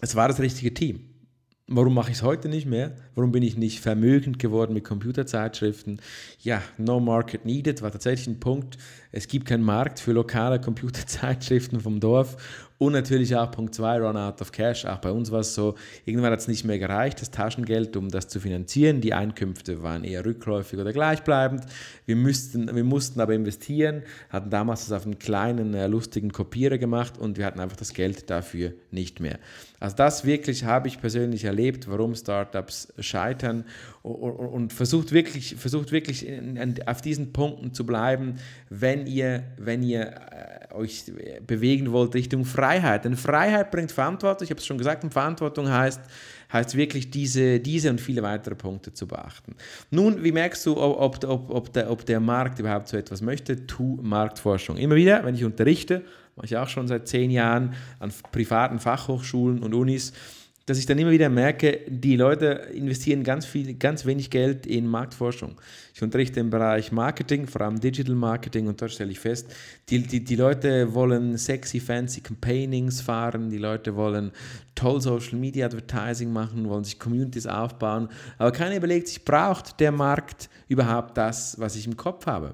Es 0.00 0.16
war 0.16 0.28
das 0.28 0.40
richtige 0.40 0.72
Team. 0.72 1.07
Warum 1.70 1.92
mache 1.92 2.10
ich 2.10 2.16
es 2.16 2.22
heute 2.22 2.48
nicht 2.48 2.64
mehr? 2.64 2.96
Warum 3.14 3.30
bin 3.30 3.42
ich 3.42 3.58
nicht 3.58 3.80
vermögend 3.80 4.38
geworden 4.38 4.72
mit 4.72 4.84
Computerzeitschriften? 4.84 6.00
Ja, 6.40 6.62
no 6.78 6.98
market 6.98 7.44
needed 7.44 7.82
war 7.82 7.92
tatsächlich 7.92 8.26
ein 8.26 8.40
Punkt. 8.40 8.78
Es 9.12 9.28
gibt 9.28 9.46
keinen 9.46 9.64
Markt 9.64 10.00
für 10.00 10.12
lokale 10.12 10.62
Computerzeitschriften 10.62 11.80
vom 11.80 12.00
Dorf 12.00 12.38
und 12.78 12.92
natürlich 12.92 13.34
auch 13.34 13.50
Punkt 13.50 13.74
2, 13.74 13.98
Run 13.98 14.16
out 14.16 14.40
of 14.40 14.52
cash. 14.52 14.84
Auch 14.84 14.98
bei 14.98 15.10
uns 15.10 15.32
war 15.32 15.40
es 15.40 15.52
so, 15.52 15.74
irgendwann 16.04 16.30
hat 16.30 16.38
es 16.38 16.46
nicht 16.46 16.64
mehr 16.64 16.78
gereicht, 16.78 17.20
das 17.20 17.32
Taschengeld, 17.32 17.96
um 17.96 18.08
das 18.08 18.28
zu 18.28 18.38
finanzieren. 18.38 19.00
Die 19.00 19.12
Einkünfte 19.12 19.82
waren 19.82 20.04
eher 20.04 20.24
rückläufig 20.24 20.78
oder 20.78 20.92
gleichbleibend. 20.92 21.64
Wir, 22.06 22.14
müssten, 22.14 22.74
wir 22.74 22.84
mussten 22.84 23.20
aber 23.20 23.34
investieren, 23.34 24.02
hatten 24.30 24.50
damals 24.50 24.86
das 24.86 24.92
auf 24.92 25.04
einen 25.04 25.18
kleinen, 25.18 25.74
äh, 25.74 25.88
lustigen 25.88 26.30
Kopierer 26.30 26.78
gemacht 26.78 27.18
und 27.18 27.36
wir 27.36 27.46
hatten 27.46 27.58
einfach 27.58 27.76
das 27.76 27.94
Geld 27.94 28.30
dafür 28.30 28.72
nicht 28.92 29.18
mehr. 29.18 29.40
Also 29.80 29.96
das 29.96 30.24
wirklich 30.24 30.64
habe 30.64 30.86
ich 30.86 31.00
persönlich 31.00 31.44
erlebt, 31.44 31.88
warum 31.88 32.14
Startups 32.14 32.92
scheitern 33.00 33.64
und 34.08 34.72
versucht 34.72 35.12
wirklich, 35.12 35.56
versucht 35.56 35.92
wirklich 35.92 36.26
auf 36.86 37.00
diesen 37.00 37.32
Punkten 37.32 37.72
zu 37.72 37.84
bleiben, 37.84 38.34
wenn 38.70 39.06
ihr, 39.06 39.44
wenn 39.58 39.82
ihr 39.82 40.14
äh, 40.70 40.74
euch 40.74 41.04
bewegen 41.46 41.92
wollt 41.92 42.14
Richtung 42.14 42.44
Freiheit. 42.44 43.04
Denn 43.04 43.16
Freiheit 43.16 43.70
bringt 43.70 43.92
Verantwortung. 43.92 44.44
Ich 44.44 44.50
habe 44.50 44.60
es 44.60 44.66
schon 44.66 44.78
gesagt, 44.78 45.04
und 45.04 45.12
Verantwortung 45.12 45.70
heißt, 45.70 46.00
heißt 46.52 46.76
wirklich 46.76 47.10
diese, 47.10 47.60
diese 47.60 47.90
und 47.90 48.00
viele 48.00 48.22
weitere 48.22 48.54
Punkte 48.54 48.92
zu 48.92 49.06
beachten. 49.06 49.54
Nun, 49.90 50.24
wie 50.24 50.32
merkst 50.32 50.64
du, 50.66 50.76
ob, 50.76 51.24
ob, 51.24 51.50
ob, 51.50 51.72
der, 51.72 51.90
ob 51.90 52.06
der 52.06 52.20
Markt 52.20 52.58
überhaupt 52.58 52.88
so 52.88 52.96
etwas 52.96 53.20
möchte? 53.20 53.66
Tu 53.66 53.98
Marktforschung. 54.02 54.76
Immer 54.76 54.96
wieder, 54.96 55.24
wenn 55.24 55.34
ich 55.34 55.44
unterrichte, 55.44 56.04
mache 56.36 56.46
ich 56.46 56.56
auch 56.56 56.68
schon 56.68 56.88
seit 56.88 57.08
zehn 57.08 57.30
Jahren 57.30 57.74
an 57.98 58.12
privaten 58.32 58.78
Fachhochschulen 58.78 59.62
und 59.62 59.74
Unis, 59.74 60.12
dass 60.68 60.78
ich 60.78 60.84
dann 60.84 60.98
immer 60.98 61.10
wieder 61.10 61.30
merke, 61.30 61.80
die 61.88 62.16
Leute 62.16 62.46
investieren 62.74 63.24
ganz 63.24 63.46
viel, 63.46 63.72
ganz 63.74 64.04
wenig 64.04 64.28
Geld 64.28 64.66
in 64.66 64.86
Marktforschung. 64.86 65.58
Ich 65.94 66.02
unterrichte 66.02 66.40
im 66.40 66.50
Bereich 66.50 66.92
Marketing, 66.92 67.46
vor 67.46 67.62
allem 67.62 67.80
Digital 67.80 68.14
Marketing, 68.14 68.66
und 68.66 68.78
dort 68.78 68.92
stelle 68.92 69.10
ich 69.10 69.18
fest, 69.18 69.50
die, 69.88 70.02
die, 70.02 70.22
die 70.22 70.36
Leute 70.36 70.92
wollen 70.92 71.38
sexy, 71.38 71.80
fancy 71.80 72.20
Campaignings 72.20 73.00
fahren, 73.00 73.48
die 73.48 73.56
Leute 73.56 73.96
wollen 73.96 74.30
toll 74.74 75.00
Social 75.00 75.38
Media 75.38 75.64
Advertising 75.64 76.30
machen, 76.30 76.68
wollen 76.68 76.84
sich 76.84 76.98
Communities 76.98 77.46
aufbauen, 77.46 78.10
aber 78.36 78.52
keiner 78.52 78.76
überlegt 78.76 79.08
sich, 79.08 79.24
braucht 79.24 79.80
der 79.80 79.90
Markt 79.90 80.50
überhaupt 80.68 81.16
das, 81.16 81.58
was 81.58 81.76
ich 81.76 81.86
im 81.86 81.96
Kopf 81.96 82.26
habe? 82.26 82.52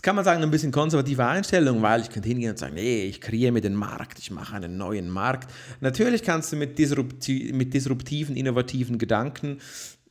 Jetzt 0.00 0.06
kann 0.06 0.16
man 0.16 0.24
sagen, 0.24 0.42
ein 0.42 0.50
bisschen 0.50 0.72
konservative 0.72 1.26
Einstellung, 1.26 1.82
weil 1.82 2.00
ich 2.00 2.08
könnte 2.08 2.26
hingehen 2.26 2.52
und 2.52 2.58
sagen, 2.58 2.72
nee, 2.72 3.04
ich 3.04 3.20
kreiere 3.20 3.52
mir 3.52 3.60
den 3.60 3.74
Markt, 3.74 4.18
ich 4.18 4.30
mache 4.30 4.56
einen 4.56 4.78
neuen 4.78 5.10
Markt. 5.10 5.52
Natürlich 5.80 6.22
kannst 6.22 6.50
du 6.52 6.56
mit, 6.56 6.78
disrupti 6.78 7.50
mit 7.52 7.74
disruptiven, 7.74 8.34
innovativen 8.34 8.96
Gedanken 8.96 9.58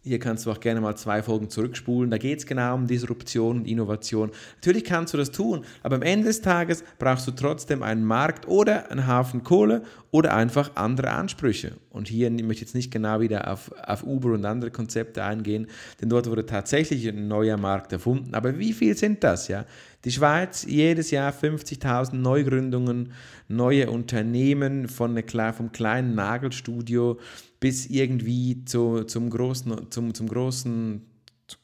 hier 0.01 0.17
kannst 0.17 0.45
du 0.45 0.51
auch 0.51 0.61
gerne 0.61 0.79
mal 0.79 0.95
zwei 0.95 1.21
Folgen 1.21 1.49
zurückspulen. 1.49 2.09
Da 2.09 2.17
geht 2.17 2.39
es 2.39 2.45
genau 2.45 2.73
um 2.73 2.87
Disruption 2.87 3.57
und 3.57 3.67
Innovation. 3.67 4.31
Natürlich 4.55 4.85
kannst 4.85 5.13
du 5.13 5.17
das 5.17 5.31
tun, 5.31 5.65
aber 5.83 5.97
am 5.97 6.01
Ende 6.01 6.27
des 6.27 6.41
Tages 6.41 6.85
brauchst 6.99 7.27
du 7.27 7.31
trotzdem 7.31 7.83
einen 7.83 8.05
Markt 8.05 8.47
oder 8.47 8.89
einen 8.91 9.07
Hafen 9.07 9.43
Kohle 9.43 9.83
oder 10.11 10.33
einfach 10.33 10.71
andere 10.75 11.11
Ansprüche. 11.11 11.73
Und 11.89 12.07
hier 12.07 12.31
möchte 12.31 12.53
ich 12.53 12.61
jetzt 12.61 12.75
nicht 12.75 12.91
genau 12.91 13.19
wieder 13.19 13.51
auf, 13.51 13.71
auf 13.83 14.03
Uber 14.03 14.31
und 14.31 14.45
andere 14.45 14.71
Konzepte 14.71 15.23
eingehen, 15.23 15.67
denn 16.01 16.07
dort 16.07 16.29
wurde 16.29 16.45
tatsächlich 16.45 17.07
ein 17.07 17.27
neuer 17.27 17.57
Markt 17.57 17.91
erfunden. 17.91 18.33
Aber 18.33 18.57
wie 18.57 18.73
viel 18.73 18.95
sind 18.95 19.23
das? 19.23 19.49
Ja? 19.49 19.65
Die 20.05 20.11
Schweiz 20.11 20.65
jedes 20.65 21.11
Jahr 21.11 21.33
50.000 21.33 22.15
Neugründungen, 22.15 23.11
neue 23.49 23.91
Unternehmen 23.91 24.87
von 24.87 25.21
vom 25.27 25.71
kleinen 25.73 26.15
Nagelstudio 26.15 27.19
bis 27.59 27.87
irgendwie 27.87 28.63
zu, 28.65 29.03
zum, 29.03 29.29
großen, 29.29 29.91
zum, 29.91 30.13
zum, 30.13 30.27
großen, 30.27 31.01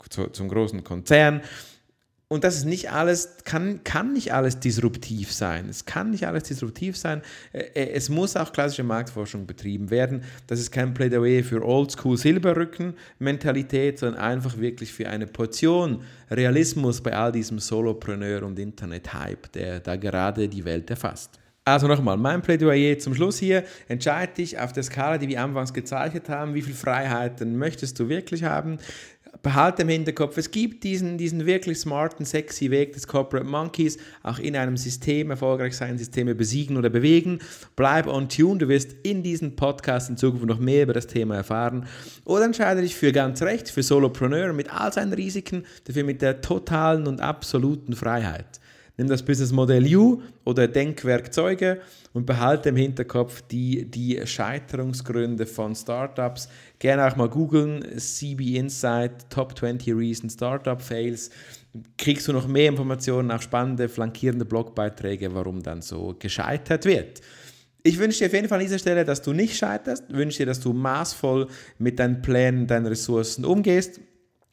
zu, 0.10 0.28
zum 0.28 0.50
großen 0.50 0.84
Konzern. 0.84 1.42
Und 2.28 2.44
das 2.44 2.58
ist 2.58 2.66
nicht 2.66 2.92
alles, 2.92 3.38
kann, 3.44 3.84
kann 3.84 4.14
nicht 4.14 4.34
alles 4.34 4.60
disruptiv 4.60 5.32
sein. 5.32 5.70
Es 5.70 5.86
kann 5.86 6.10
nicht 6.10 6.26
alles 6.26 6.44
disruptiv 6.44 6.98
sein. 6.98 7.22
Es 7.54 8.10
muss 8.10 8.36
auch 8.36 8.52
klassische 8.52 8.84
Marktforschung 8.84 9.46
betrieben 9.46 9.92
werden. 9.92 10.24
Das 10.48 10.60
ist 10.60 10.72
kein 10.72 10.96
Plädoyer 10.96 11.44
für 11.44 11.64
Oldschool 11.64 12.18
Silberrücken-Mentalität, 12.18 14.00
sondern 14.00 14.20
einfach 14.20 14.58
wirklich 14.58 14.92
für 14.92 15.08
eine 15.08 15.28
Portion 15.28 16.02
Realismus 16.32 17.00
bei 17.00 17.14
all 17.14 17.32
diesem 17.32 17.60
Solopreneur- 17.60 18.44
und 18.44 18.58
Internet-Hype, 18.58 19.52
der 19.52 19.80
da 19.80 19.96
gerade 19.96 20.50
die 20.50 20.66
Welt 20.66 20.90
erfasst. 20.90 21.40
Also 21.68 21.88
nochmal, 21.88 22.16
mein 22.16 22.44
Plädoyer 22.44 23.00
zum 23.00 23.16
Schluss 23.16 23.40
hier. 23.40 23.64
Entscheide 23.88 24.34
dich 24.34 24.60
auf 24.60 24.72
der 24.72 24.84
Skala, 24.84 25.18
die 25.18 25.28
wir 25.28 25.42
anfangs 25.42 25.74
gezeichnet 25.74 26.30
haben, 26.30 26.54
wie 26.54 26.62
viele 26.62 26.76
Freiheiten 26.76 27.58
möchtest 27.58 28.00
du 28.00 28.08
wirklich 28.08 28.44
haben. 28.44 28.78
Behalte 29.42 29.82
im 29.82 29.90
Hinterkopf, 29.90 30.38
es 30.38 30.52
gibt 30.52 30.84
diesen, 30.84 31.18
diesen 31.18 31.48
wirklich 31.48 31.80
smarten, 31.80 32.24
sexy 32.24 32.70
Weg 32.70 32.94
des 32.94 33.08
Corporate 33.08 33.48
Monkeys, 33.48 33.98
auch 34.22 34.38
in 34.38 34.56
einem 34.56 34.78
System 34.78 35.32
erfolgreich 35.32 35.76
sein, 35.76 35.98
Systeme 35.98 36.36
besiegen 36.36 36.78
oder 36.78 36.92
bewegen. 36.92 37.40
Bleib 37.76 38.06
on 38.06 38.30
tune, 38.30 38.60
du 38.60 38.68
wirst 38.68 38.96
in 39.02 39.24
diesem 39.24 39.56
Podcast 39.56 40.12
in 40.12 40.18
Zukunft 40.18 40.46
noch 40.46 40.60
mehr 40.60 40.84
über 40.84 40.94
das 40.94 41.08
Thema 41.08 41.36
erfahren. 41.36 41.88
Oder 42.26 42.46
entscheide 42.46 42.82
dich 42.82 42.96
für 42.96 43.12
ganz 43.12 43.42
recht, 43.42 43.70
für 43.70 43.82
Solopreneur 43.82 44.54
mit 44.54 44.72
all 44.72 44.94
seinen 44.94 45.14
Risiken, 45.14 45.66
dafür 45.86 46.04
mit 46.04 46.22
der 46.22 46.42
totalen 46.42 47.08
und 47.08 47.22
absoluten 47.22 47.96
Freiheit. 47.96 48.60
Nimm 48.98 49.08
das 49.08 49.24
Businessmodell 49.24 49.94
U 49.96 50.22
oder 50.46 50.68
Denkwerkzeuge 50.68 51.82
und 52.14 52.26
behalte 52.26 52.70
im 52.70 52.78
Hinterkopf 52.78 53.42
die, 53.42 53.90
die 53.90 54.26
Scheiterungsgründe 54.26 55.46
von 55.46 55.76
Startups. 55.76 56.48
Gerne 56.80 57.06
auch 57.06 57.16
mal 57.18 57.28
googeln, 57.28 57.84
CB 57.98 58.58
Insight, 58.58 59.30
Top 59.30 59.58
20 59.58 59.94
Reasons 59.94 60.34
Startup 60.34 60.82
Fails. 60.82 61.30
Kriegst 61.98 62.28
du 62.28 62.34
noch 62.34 62.48
mehr 62.48 62.70
Informationen, 62.70 63.32
auch 63.32 63.42
spannende, 63.42 63.90
flankierende 63.90 64.46
Blogbeiträge, 64.46 65.34
warum 65.36 65.62
dann 65.62 65.82
so 65.82 66.16
gescheitert 66.18 66.86
wird. 66.86 67.22
Ich 67.84 68.00
wünsche 68.00 68.20
dir 68.20 68.28
auf 68.28 68.34
jeden 68.34 68.48
Fall 68.48 68.60
an 68.60 68.66
dieser 68.66 68.80
Stelle, 68.80 69.04
dass 69.04 69.22
du 69.22 69.34
nicht 69.34 69.58
scheiterst. 69.58 70.06
Ich 70.08 70.16
wünsche 70.16 70.38
dir, 70.40 70.46
dass 70.46 70.60
du 70.62 70.74
maßvoll 70.74 71.48
mit 71.78 72.00
deinen 72.00 72.22
Plänen, 72.22 72.66
deinen 72.66 72.88
Ressourcen 72.88 73.44
umgehst. 73.46 74.00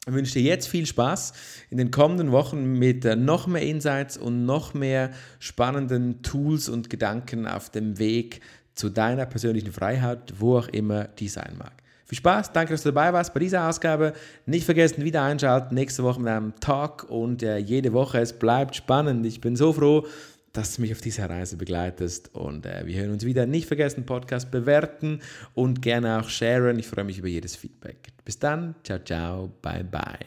Ich 0.05 0.13
wünsche 0.13 0.33
dir 0.33 0.41
jetzt 0.41 0.67
viel 0.67 0.85
Spaß 0.85 1.31
in 1.69 1.77
den 1.77 1.89
kommenden 1.89 2.33
Wochen 2.33 2.77
mit 2.77 3.05
äh, 3.05 3.15
noch 3.15 3.47
mehr 3.47 3.61
Insights 3.61 4.17
und 4.17 4.45
noch 4.45 4.73
mehr 4.73 5.11
spannenden 5.39 6.21
Tools 6.21 6.67
und 6.67 6.89
Gedanken 6.89 7.47
auf 7.47 7.69
dem 7.69 7.99
Weg 7.99 8.41
zu 8.75 8.89
deiner 8.89 9.25
persönlichen 9.25 9.71
Freiheit, 9.71 10.33
wo 10.39 10.57
auch 10.57 10.67
immer 10.67 11.05
die 11.05 11.29
sein 11.29 11.55
mag. 11.57 11.71
Viel 12.03 12.17
Spaß, 12.17 12.51
danke, 12.51 12.73
dass 12.73 12.83
du 12.83 12.91
dabei 12.91 13.13
warst 13.13 13.33
bei 13.33 13.39
dieser 13.39 13.69
Ausgabe. 13.69 14.11
Nicht 14.45 14.65
vergessen, 14.65 15.05
wieder 15.05 15.23
einschalten 15.23 15.73
nächste 15.73 16.03
Woche 16.03 16.19
mit 16.19 16.27
einem 16.27 16.53
Talk 16.59 17.05
und 17.09 17.41
äh, 17.41 17.57
jede 17.57 17.93
Woche. 17.93 18.19
Es 18.19 18.33
bleibt 18.33 18.75
spannend. 18.75 19.25
Ich 19.25 19.39
bin 19.39 19.55
so 19.55 19.71
froh, 19.71 20.05
dass 20.53 20.75
du 20.75 20.81
mich 20.81 20.91
auf 20.91 21.01
dieser 21.01 21.29
Reise 21.29 21.57
begleitest. 21.57 22.33
Und 22.33 22.65
äh, 22.65 22.85
wir 22.85 23.01
hören 23.01 23.11
uns 23.11 23.25
wieder. 23.25 23.45
Nicht 23.45 23.67
vergessen, 23.67 24.05
Podcast 24.05 24.51
bewerten 24.51 25.19
und 25.53 25.81
gerne 25.81 26.19
auch 26.19 26.29
sharen. 26.29 26.79
Ich 26.79 26.87
freue 26.87 27.03
mich 27.03 27.17
über 27.17 27.27
jedes 27.27 27.55
Feedback. 27.55 28.09
Bis 28.23 28.39
dann. 28.39 28.75
Ciao, 28.83 28.99
ciao. 28.99 29.51
Bye, 29.61 29.83
bye. 29.83 30.19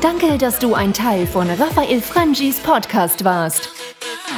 Danke, 0.00 0.36
dass 0.38 0.58
du 0.58 0.74
ein 0.74 0.92
Teil 0.92 1.26
von 1.26 1.48
Raphael 1.48 2.00
Frangis 2.02 2.58
Podcast 2.60 3.24
warst. 3.24 3.70